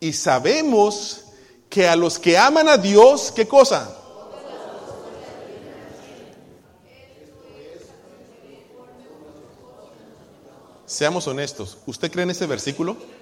Y 0.00 0.14
sabemos 0.14 1.24
que 1.68 1.86
a 1.86 1.94
los 1.94 2.18
que 2.18 2.38
aman 2.38 2.70
a 2.70 2.78
Dios, 2.78 3.30
¿qué 3.36 3.46
cosa? 3.46 3.98
Seamos 10.86 11.26
honestos. 11.26 11.76
¿Usted 11.84 12.10
cree 12.10 12.22
en 12.22 12.30
ese 12.30 12.46
versículo? 12.46 13.19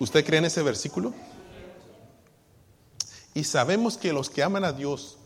¿Usted 0.00 0.24
cree 0.24 0.38
en 0.38 0.46
ese 0.46 0.62
versículo? 0.62 1.14
Y 3.32 3.44
sabemos 3.44 3.96
que 3.96 4.12
los 4.12 4.30
que 4.30 4.42
aman 4.42 4.64
a 4.64 4.72
Dios, 4.72 5.18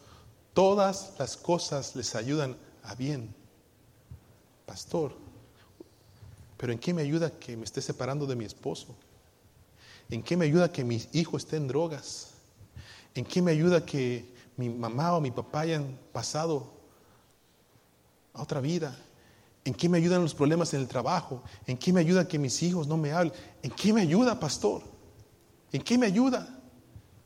todas 0.53 1.13
las 1.19 1.37
cosas 1.37 1.97
les 1.97 2.15
ayudan 2.15 2.57
a 2.83 2.95
bien. 2.95 3.35
Pastor, 4.67 5.15
pero 6.57 6.73
¿en 6.73 6.79
qué 6.79 6.93
me 6.93 7.03
ayuda 7.03 7.31
que 7.31 7.57
me 7.57 7.65
esté 7.65 7.81
separando 7.81 8.27
de 8.27 8.37
mi 8.37 8.45
esposo? 8.45 8.95
¿En 10.11 10.23
qué 10.23 10.37
me 10.37 10.47
ayuda 10.47 10.73
que 10.73 10.85
mi 10.85 11.03
hijo 11.13 11.37
esté 11.37 11.57
en 11.57 11.69
drogas? 11.69 12.31
¿En 13.15 13.25
qué 13.25 13.41
me 13.41 13.53
ayuda 13.53 13.85
que 13.85 14.35
mi 14.57 14.69
mamá 14.69 15.15
o 15.15 15.21
mi 15.21 15.31
papá 15.31 15.61
hayan 15.61 15.99
pasado 16.13 16.67
a 18.35 18.43
otra 18.43 18.61
vida? 18.61 18.97
¿En 19.69 19.75
qué 19.75 19.87
me 19.87 19.99
ayudan 19.99 20.23
los 20.23 20.35
problemas 20.35 20.73
en 20.73 20.81
el 20.81 20.89
trabajo? 20.89 21.43
¿En 21.67 21.77
qué 21.77 21.93
me 21.93 22.01
ayuda 22.01 22.27
que 22.27 22.39
mis 22.39 22.63
hijos 22.63 22.87
no 22.87 22.97
me 22.97 23.13
hablen? 23.13 23.35
¿En 23.63 23.71
qué 23.71 23.93
me 23.93 24.01
ayuda, 24.01 24.41
pastor? 24.41 24.83
¿En 25.71 25.83
qué 25.83 25.99
me 25.99 26.07
ayuda? 26.07 26.59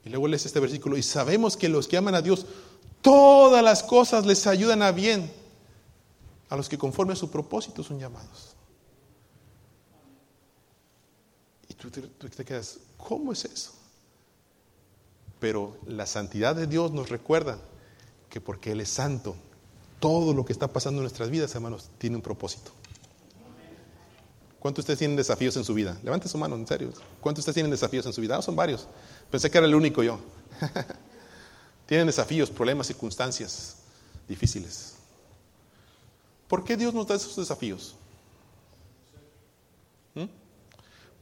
Y 0.05 0.09
luego 0.09 0.27
lees 0.27 0.45
este 0.45 0.59
versículo, 0.59 0.97
y 0.97 1.05
sabemos 1.05 1.57
que 1.57 1.69
los 1.69 1.87
que 1.87 1.97
aman 1.97 2.17
a 2.17 2.21
Dios, 2.21 2.45
todas 3.01 3.63
las 3.63 3.85
cosas 3.85 4.27
les 4.27 4.45
ayudan 4.49 4.83
a 4.83 4.91
bien 4.91 5.33
a 6.49 6.57
los 6.57 6.69
que 6.69 6.77
conforme 6.77 7.13
a 7.13 7.17
su 7.17 7.31
propósito 7.31 7.85
son 7.85 8.01
llamados. 8.01 8.57
Y 11.69 11.75
tú 11.75 11.93
te, 11.93 12.01
tú 12.03 12.29
te 12.29 12.45
quedas, 12.45 12.81
¿cómo 12.97 13.31
es 13.31 13.45
eso? 13.45 13.71
Pero 15.39 15.77
la 15.87 16.07
santidad 16.07 16.57
de 16.57 16.67
Dios 16.67 16.91
nos 16.91 17.09
recuerda 17.09 17.61
que 18.29 18.41
porque 18.41 18.73
Él 18.73 18.81
es 18.81 18.89
santo, 18.89 19.37
todo 20.03 20.35
lo 20.35 20.45
que 20.45 20.53
está 20.53 20.67
pasando 20.67 20.99
en 20.99 21.05
nuestras 21.05 21.31
vidas, 21.31 21.55
hermanos, 21.55 21.89
tiene 21.97 22.17
un 22.17 22.23
propósito. 22.23 22.73
¿Cuántos 24.59 24.83
de 24.85 24.87
ustedes 24.87 24.99
tienen 24.99 25.17
desafíos 25.17 25.57
en 25.57 25.63
su 25.63 25.75
vida? 25.75 25.97
Levante 26.03 26.29
su 26.29 26.39
mano, 26.39 26.57
en 26.57 26.67
serio. 26.67 26.93
¿Cuántos 27.21 27.45
de 27.45 27.51
ustedes 27.51 27.55
tienen 27.55 27.71
desafíos 27.71 28.05
en 28.07 28.13
su 28.13 28.21
vida? 28.21 28.37
Ah, 28.37 28.43
son 28.43 28.57
varios. 28.57 28.89
Pensé 29.31 29.49
que 29.49 29.59
era 29.59 29.67
el 29.69 29.77
único 29.77 30.03
yo. 30.03 30.19
tienen 31.87 32.09
desafíos, 32.09 32.51
problemas, 32.51 32.89
circunstancias 32.89 33.77
difíciles. 34.27 34.95
¿Por 36.49 36.65
qué 36.65 36.77
Dios 36.77 36.93
nos 36.93 37.07
da 37.07 37.15
esos 37.15 37.37
desafíos? 37.37 37.95
¿Mm? 40.17 40.25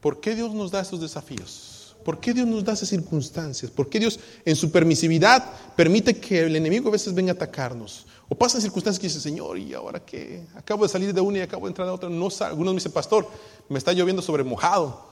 ¿Por 0.01 0.23
qué 0.23 0.35
Dios 0.35 0.55
nos 0.55 0.71
da 0.71 0.81
esos 0.81 1.03
desafíos? 1.03 1.97
¿Por 2.03 2.19
qué 2.19 2.33
Dios 2.33 2.47
nos 2.47 2.64
da 2.64 2.73
esas 2.73 2.88
circunstancias? 2.88 3.71
¿Por 3.71 3.90
qué 3.90 4.01
Dios 4.01 4.19
en 4.47 4.57
su 4.57 4.71
permisividad 4.71 5.45
permite 5.77 6.19
que 6.19 6.40
el 6.40 6.57
enemigo 6.57 6.88
a 6.88 6.93
veces 6.93 7.12
venga 7.12 7.33
a 7.33 7.35
atacarnos? 7.35 8.07
O 8.33 8.37
pasan 8.37 8.61
circunstancias 8.61 9.01
que 9.01 9.09
dice, 9.09 9.21
Señor, 9.21 9.59
¿y 9.59 9.75
ahora 9.75 9.99
qué? 9.99 10.47
Acabo 10.55 10.85
de 10.85 10.88
salir 10.88 11.12
de 11.12 11.21
una 11.21 11.38
y 11.38 11.40
acabo 11.40 11.66
de 11.66 11.71
entrar 11.71 11.88
a 11.88 11.93
otra. 11.93 12.09
No, 12.09 12.29
algunos 12.43 12.73
me 12.73 12.79
dicen, 12.79 12.93
pastor, 12.93 13.29
me 13.69 13.77
está 13.77 13.93
lloviendo 13.93 14.23
sobre 14.23 14.45
mojado. 14.45 15.05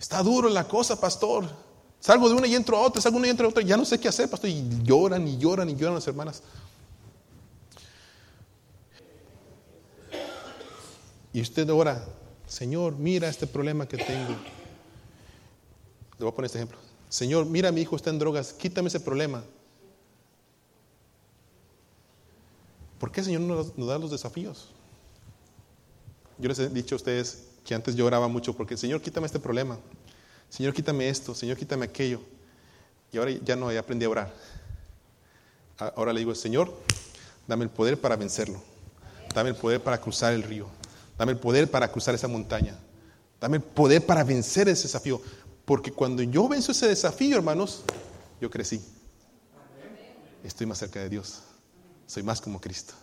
Está 0.00 0.20
duro 0.24 0.48
la 0.48 0.66
cosa, 0.66 1.00
pastor. 1.00 1.48
Salgo 2.00 2.28
de 2.28 2.34
una 2.34 2.48
y 2.48 2.56
entro 2.56 2.76
a 2.76 2.80
otra, 2.80 3.00
salgo 3.00 3.18
de 3.18 3.20
una 3.20 3.26
y 3.28 3.30
entro 3.30 3.46
a 3.46 3.50
otra. 3.50 3.62
Ya 3.62 3.76
no 3.76 3.84
sé 3.84 4.00
qué 4.00 4.08
hacer, 4.08 4.28
pastor. 4.28 4.50
Y 4.50 4.82
lloran 4.82 5.28
y 5.28 5.38
lloran 5.38 5.70
y 5.70 5.76
lloran 5.76 5.94
las 5.94 6.08
hermanas. 6.08 6.42
Y 11.32 11.40
usted 11.40 11.70
ora, 11.70 12.04
Señor, 12.48 12.96
mira 12.96 13.28
este 13.28 13.46
problema 13.46 13.86
que 13.86 13.96
tengo. 13.96 14.30
Le 16.18 16.24
voy 16.24 16.30
a 16.30 16.34
poner 16.34 16.46
este 16.46 16.58
ejemplo. 16.58 16.78
Señor, 17.08 17.46
mira, 17.46 17.70
mi 17.70 17.82
hijo 17.82 17.94
está 17.94 18.10
en 18.10 18.18
drogas, 18.18 18.52
quítame 18.54 18.88
ese 18.88 18.98
problema. 18.98 19.44
¿Por 22.98 23.12
qué 23.12 23.22
Señor 23.22 23.42
nos, 23.42 23.76
nos 23.76 23.88
da 23.88 23.98
los 23.98 24.10
desafíos? 24.10 24.70
Yo 26.38 26.48
les 26.48 26.58
he 26.58 26.68
dicho 26.68 26.94
a 26.94 26.96
ustedes 26.96 27.44
que 27.64 27.74
antes 27.74 27.94
yo 27.94 28.06
oraba 28.06 28.28
mucho 28.28 28.54
porque, 28.54 28.76
Señor, 28.76 29.00
quítame 29.00 29.26
este 29.26 29.38
problema. 29.38 29.78
Señor, 30.48 30.72
quítame 30.72 31.08
esto. 31.08 31.34
Señor, 31.34 31.56
quítame 31.56 31.84
aquello. 31.84 32.20
Y 33.12 33.18
ahora 33.18 33.32
ya 33.32 33.56
no, 33.56 33.70
he 33.70 33.78
aprendí 33.78 34.04
a 34.04 34.08
orar. 34.08 34.34
Ahora 35.78 36.12
le 36.12 36.20
digo, 36.20 36.34
Señor, 36.34 36.72
dame 37.46 37.64
el 37.64 37.70
poder 37.70 38.00
para 38.00 38.16
vencerlo. 38.16 38.60
Dame 39.34 39.50
el 39.50 39.56
poder 39.56 39.82
para 39.82 40.00
cruzar 40.00 40.32
el 40.32 40.42
río. 40.42 40.66
Dame 41.16 41.32
el 41.32 41.38
poder 41.38 41.70
para 41.70 41.90
cruzar 41.90 42.14
esa 42.14 42.28
montaña. 42.28 42.78
Dame 43.40 43.58
el 43.58 43.62
poder 43.62 44.04
para 44.04 44.24
vencer 44.24 44.68
ese 44.68 44.84
desafío. 44.84 45.20
Porque 45.64 45.92
cuando 45.92 46.22
yo 46.22 46.48
venzo 46.48 46.72
ese 46.72 46.88
desafío, 46.88 47.36
hermanos, 47.36 47.82
yo 48.40 48.50
crecí. 48.50 48.80
Estoy 50.42 50.66
más 50.66 50.78
cerca 50.78 51.00
de 51.00 51.08
Dios. 51.08 51.42
Soy 52.08 52.22
más 52.22 52.40
como 52.40 52.60
Cristo. 52.60 52.94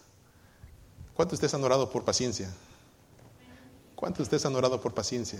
¿Cuántos 1.13 1.39
de 1.39 1.45
ustedes 1.45 1.53
han 1.53 1.63
orado 1.63 1.89
por 1.89 2.03
paciencia? 2.03 2.49
¿Cuántos 3.95 4.17
de 4.17 4.23
ustedes 4.23 4.45
han 4.45 4.55
orado 4.55 4.81
por 4.81 4.93
paciencia? 4.93 5.39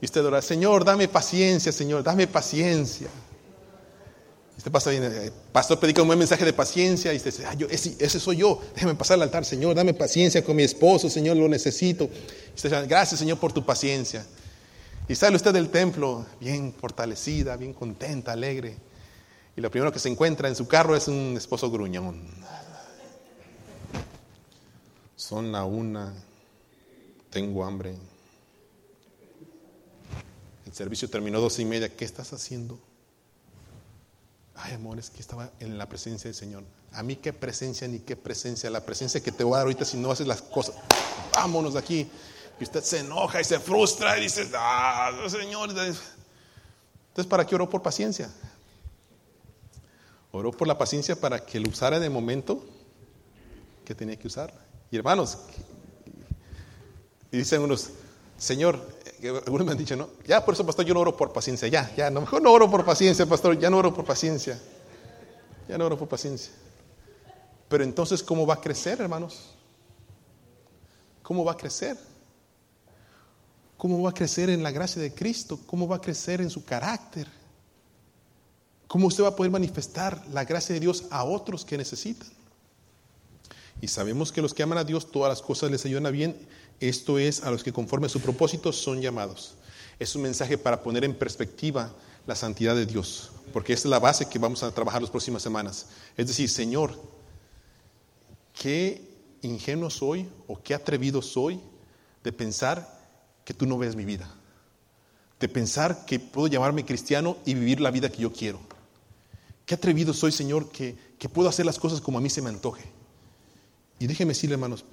Y 0.00 0.04
usted 0.04 0.22
ora, 0.24 0.42
Señor, 0.42 0.84
dame 0.84 1.08
paciencia, 1.08 1.72
Señor, 1.72 2.02
dame 2.02 2.26
paciencia. 2.26 3.06
Y 4.54 4.58
usted 4.58 4.70
pasa 4.72 4.90
bien, 4.90 5.04
eh, 5.04 5.30
pastor 5.52 5.78
predica 5.78 6.02
un 6.02 6.08
buen 6.08 6.18
mensaje 6.18 6.44
de 6.44 6.52
paciencia 6.52 7.12
y 7.14 7.16
usted 7.16 7.30
dice, 7.30 7.46
ah, 7.46 7.54
yo, 7.54 7.68
ese, 7.68 7.96
ese, 7.98 8.18
soy 8.20 8.38
yo, 8.38 8.60
déjame 8.74 8.96
pasar 8.96 9.14
al 9.14 9.22
altar, 9.22 9.44
Señor, 9.44 9.74
dame 9.74 9.94
paciencia 9.94 10.44
con 10.44 10.56
mi 10.56 10.64
esposo, 10.64 11.08
Señor, 11.08 11.36
lo 11.36 11.48
necesito. 11.48 12.04
Y 12.04 12.54
usted 12.56 12.70
dice, 12.70 12.86
gracias, 12.86 13.20
Señor, 13.20 13.38
por 13.38 13.52
tu 13.52 13.64
paciencia. 13.64 14.26
Y 15.08 15.14
sale 15.14 15.36
usted 15.36 15.52
del 15.52 15.70
templo 15.70 16.26
bien 16.40 16.74
fortalecida, 16.78 17.56
bien 17.56 17.72
contenta, 17.72 18.32
alegre. 18.32 18.76
Y 19.56 19.60
lo 19.60 19.70
primero 19.70 19.92
que 19.92 19.98
se 19.98 20.08
encuentra 20.08 20.48
en 20.48 20.56
su 20.56 20.66
carro 20.66 20.96
es 20.96 21.06
un 21.06 21.34
esposo 21.36 21.70
gruñón. 21.70 22.26
Son 25.16 25.52
la 25.52 25.64
una, 25.64 26.12
tengo 27.30 27.64
hambre. 27.64 27.96
El 30.66 30.74
servicio 30.74 31.08
terminó 31.08 31.40
dos 31.40 31.58
y 31.60 31.64
media. 31.64 31.88
¿Qué 31.88 32.04
estás 32.04 32.32
haciendo? 32.32 32.80
Ay, 34.56 34.74
amor, 34.74 34.98
es 34.98 35.10
que 35.10 35.20
estaba 35.20 35.50
en 35.60 35.78
la 35.78 35.88
presencia 35.88 36.28
del 36.28 36.34
Señor. 36.34 36.64
A 36.92 37.02
mí 37.02 37.16
qué 37.16 37.32
presencia 37.32 37.86
ni 37.86 38.00
qué 38.00 38.16
presencia. 38.16 38.70
La 38.70 38.84
presencia 38.84 39.22
que 39.22 39.30
te 39.30 39.44
voy 39.44 39.54
a 39.54 39.58
dar 39.58 39.66
ahorita 39.66 39.84
si 39.84 39.96
no 39.96 40.10
haces 40.10 40.26
las 40.26 40.42
cosas. 40.42 40.74
Vámonos 41.32 41.74
de 41.74 41.78
aquí. 41.78 42.10
Y 42.58 42.64
usted 42.64 42.82
se 42.82 43.00
enoja 43.00 43.40
y 43.40 43.44
se 43.44 43.60
frustra 43.60 44.18
y 44.18 44.22
dice, 44.22 44.50
ah, 44.56 45.12
Señor. 45.28 45.70
Entonces, 45.70 47.26
¿para 47.28 47.46
qué 47.46 47.54
oró 47.54 47.68
por 47.68 47.82
paciencia? 47.82 48.28
Oró 50.34 50.50
por 50.50 50.66
la 50.66 50.76
paciencia 50.76 51.14
para 51.14 51.46
que 51.46 51.60
lo 51.60 51.70
usara 51.70 51.96
en 51.96 52.02
el 52.02 52.10
momento 52.10 52.60
que 53.84 53.94
tenía 53.94 54.16
que 54.16 54.26
usar. 54.26 54.52
Y 54.90 54.96
hermanos, 54.96 55.38
y 57.30 57.36
dicen 57.36 57.62
unos, 57.62 57.90
Señor, 58.36 58.84
algunos 59.46 59.64
me 59.64 59.70
han 59.70 59.78
dicho, 59.78 59.94
no, 59.94 60.08
ya 60.26 60.44
por 60.44 60.54
eso, 60.54 60.66
pastor, 60.66 60.84
yo 60.86 60.92
no 60.92 60.98
oro 60.98 61.16
por 61.16 61.32
paciencia, 61.32 61.68
ya, 61.68 61.94
ya, 61.94 62.10
mejor 62.10 62.42
no 62.42 62.50
oro 62.50 62.68
por 62.68 62.84
paciencia, 62.84 63.24
pastor, 63.26 63.56
ya 63.60 63.70
no 63.70 63.78
oro 63.78 63.94
por 63.94 64.04
paciencia, 64.04 64.60
ya 65.68 65.78
no 65.78 65.86
oro 65.86 65.96
por 65.96 66.08
paciencia. 66.08 66.52
Pero 67.68 67.84
entonces, 67.84 68.20
¿cómo 68.20 68.44
va 68.44 68.54
a 68.54 68.60
crecer, 68.60 69.00
hermanos? 69.00 69.54
¿Cómo 71.22 71.44
va 71.44 71.52
a 71.52 71.56
crecer? 71.56 71.96
¿Cómo 73.76 74.02
va 74.02 74.10
a 74.10 74.14
crecer 74.14 74.50
en 74.50 74.64
la 74.64 74.72
gracia 74.72 75.00
de 75.00 75.14
Cristo? 75.14 75.60
¿Cómo 75.64 75.86
va 75.86 75.94
a 75.96 76.00
crecer 76.00 76.40
en 76.40 76.50
su 76.50 76.64
carácter? 76.64 77.43
¿Cómo 78.86 79.06
usted 79.08 79.24
va 79.24 79.28
a 79.28 79.36
poder 79.36 79.50
manifestar 79.50 80.22
la 80.32 80.44
gracia 80.44 80.74
de 80.74 80.80
Dios 80.80 81.04
a 81.10 81.24
otros 81.24 81.64
que 81.64 81.78
necesitan? 81.78 82.28
Y 83.80 83.88
sabemos 83.88 84.32
que 84.32 84.42
los 84.42 84.54
que 84.54 84.62
aman 84.62 84.78
a 84.78 84.84
Dios, 84.84 85.10
todas 85.10 85.28
las 85.28 85.42
cosas 85.42 85.70
les 85.70 85.84
ayudan 85.84 86.06
a 86.06 86.10
bien. 86.10 86.36
Esto 86.80 87.18
es 87.18 87.42
a 87.42 87.50
los 87.50 87.62
que 87.62 87.72
conforme 87.72 88.06
a 88.06 88.10
su 88.10 88.20
propósito 88.20 88.72
son 88.72 89.00
llamados. 89.00 89.54
Es 89.98 90.14
un 90.14 90.22
mensaje 90.22 90.58
para 90.58 90.82
poner 90.82 91.04
en 91.04 91.14
perspectiva 91.14 91.92
la 92.26 92.34
santidad 92.34 92.74
de 92.74 92.86
Dios, 92.86 93.30
porque 93.52 93.72
es 93.72 93.84
la 93.84 93.98
base 93.98 94.28
que 94.28 94.38
vamos 94.38 94.62
a 94.62 94.72
trabajar 94.72 95.02
las 95.02 95.10
próximas 95.10 95.42
semanas. 95.42 95.86
Es 96.16 96.26
decir, 96.26 96.48
Señor, 96.48 96.98
qué 98.54 99.06
ingenuo 99.42 99.90
soy 99.90 100.28
o 100.46 100.60
qué 100.62 100.74
atrevido 100.74 101.20
soy 101.20 101.60
de 102.22 102.32
pensar 102.32 103.02
que 103.44 103.54
tú 103.54 103.66
no 103.66 103.76
ves 103.76 103.94
mi 103.94 104.04
vida. 104.04 104.32
De 105.38 105.48
pensar 105.48 106.06
que 106.06 106.18
puedo 106.18 106.46
llamarme 106.46 106.84
cristiano 106.84 107.36
y 107.44 107.54
vivir 107.54 107.80
la 107.80 107.90
vida 107.90 108.08
que 108.08 108.22
yo 108.22 108.32
quiero. 108.32 108.60
Qué 109.66 109.74
atrevido 109.74 110.12
soy, 110.12 110.32
Señor, 110.32 110.70
que, 110.70 110.96
que 111.18 111.28
puedo 111.28 111.48
hacer 111.48 111.64
las 111.64 111.78
cosas 111.78 112.00
como 112.00 112.18
a 112.18 112.20
mí 112.20 112.28
se 112.28 112.42
me 112.42 112.50
antoje. 112.50 112.84
Y 113.98 114.06
déjeme 114.06 114.30
decirle, 114.30 114.54
hermanos, 114.54 114.84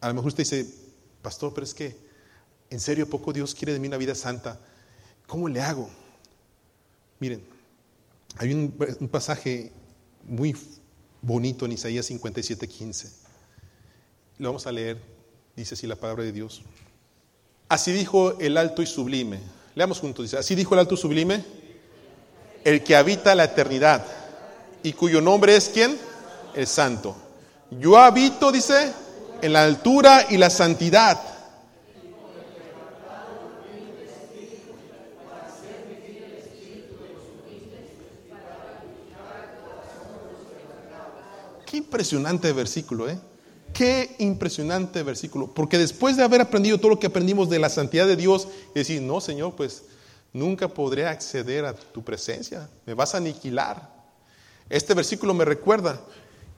a 0.00 0.08
lo 0.08 0.14
mejor 0.14 0.28
usted 0.28 0.44
dice, 0.44 0.66
pastor, 1.22 1.52
pero 1.54 1.64
es 1.64 1.74
que 1.74 1.96
en 2.70 2.80
serio 2.80 3.08
poco 3.08 3.32
Dios 3.32 3.54
quiere 3.54 3.72
de 3.72 3.80
mí 3.80 3.88
una 3.88 3.96
vida 3.96 4.14
santa. 4.14 4.60
¿Cómo 5.26 5.48
le 5.48 5.60
hago? 5.60 5.88
Miren, 7.20 7.42
hay 8.36 8.52
un, 8.52 8.74
un 9.00 9.08
pasaje 9.08 9.72
muy 10.24 10.56
bonito 11.22 11.66
en 11.66 11.72
Isaías 11.72 12.06
57, 12.06 12.68
15. 12.68 13.10
Lo 14.38 14.48
vamos 14.48 14.66
a 14.66 14.72
leer, 14.72 15.00
dice 15.56 15.74
así 15.74 15.86
la 15.86 15.96
palabra 15.96 16.24
de 16.24 16.32
Dios. 16.32 16.62
Así 17.68 17.92
dijo 17.92 18.38
el 18.38 18.56
alto 18.56 18.82
y 18.82 18.86
sublime. 18.86 19.40
Leamos 19.74 20.00
juntos, 20.00 20.24
dice, 20.24 20.38
así 20.38 20.54
dijo 20.54 20.74
el 20.74 20.80
alto 20.80 20.94
y 20.94 20.98
sublime, 20.98 21.44
el 22.68 22.84
que 22.84 22.94
habita 22.94 23.34
la 23.34 23.44
eternidad 23.44 24.04
y 24.82 24.92
cuyo 24.92 25.22
nombre 25.22 25.56
es 25.56 25.70
quién? 25.72 25.96
El 26.54 26.66
santo. 26.66 27.16
Yo 27.70 27.96
habito, 27.96 28.52
dice, 28.52 28.92
en 29.40 29.54
la 29.54 29.64
altura 29.64 30.26
y 30.28 30.36
la 30.36 30.50
santidad. 30.50 31.18
Qué 41.64 41.78
impresionante 41.78 42.52
versículo, 42.52 43.08
¿eh? 43.08 43.18
Qué 43.72 44.14
impresionante 44.18 45.02
versículo. 45.02 45.54
Porque 45.54 45.78
después 45.78 46.18
de 46.18 46.24
haber 46.24 46.42
aprendido 46.42 46.76
todo 46.76 46.90
lo 46.90 46.98
que 46.98 47.06
aprendimos 47.06 47.48
de 47.48 47.58
la 47.58 47.70
santidad 47.70 48.06
de 48.06 48.16
Dios, 48.16 48.48
decir, 48.74 49.00
no, 49.00 49.22
Señor, 49.22 49.54
pues 49.54 49.84
nunca 50.32 50.68
podré 50.68 51.06
acceder 51.06 51.64
a 51.64 51.74
tu 51.74 52.02
presencia. 52.02 52.68
Me 52.86 52.94
vas 52.94 53.14
a 53.14 53.18
aniquilar. 53.18 53.96
Este 54.68 54.94
versículo 54.94 55.34
me 55.34 55.44
recuerda 55.44 56.00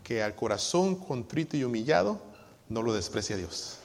que 0.02 0.22
al 0.22 0.34
corazón 0.34 0.96
contrito 0.96 1.56
y 1.56 1.64
humillado 1.64 2.20
no 2.68 2.82
lo 2.82 2.92
desprecia 2.92 3.36
Dios. 3.36 3.78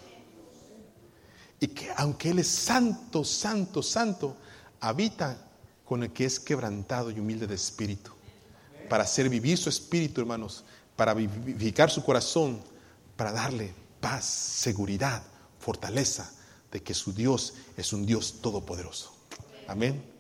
Y 1.60 1.68
que 1.68 1.90
aunque 1.98 2.32
Él 2.32 2.40
es 2.40 2.48
santo, 2.48 3.24
santo, 3.24 3.82
santo, 3.82 4.36
habita 4.80 5.38
con 5.86 6.04
el 6.04 6.12
que 6.12 6.26
es 6.26 6.40
quebrantado 6.40 7.12
y 7.12 7.20
humilde 7.20 7.48
de 7.48 7.56
espíritu. 7.56 8.12
para 8.90 9.04
hacer 9.04 9.30
vivir 9.30 9.58
su 9.58 9.68
espíritu, 9.68 10.22
hermanos, 10.22 10.64
para 10.96 11.16
vivificar 11.16 11.90
su 11.90 12.04
corazón, 12.04 12.62
para 13.18 13.32
darle 13.32 13.74
paz, 14.00 14.26
seguridad, 14.26 15.24
fortaleza 15.60 16.32
de 16.72 16.84
que 16.84 16.94
su 16.94 17.12
Dios 17.12 17.56
es 17.78 17.94
un 17.94 18.06
Dios 18.06 18.42
todopoderoso. 18.44 19.15
Amén. 19.68 20.15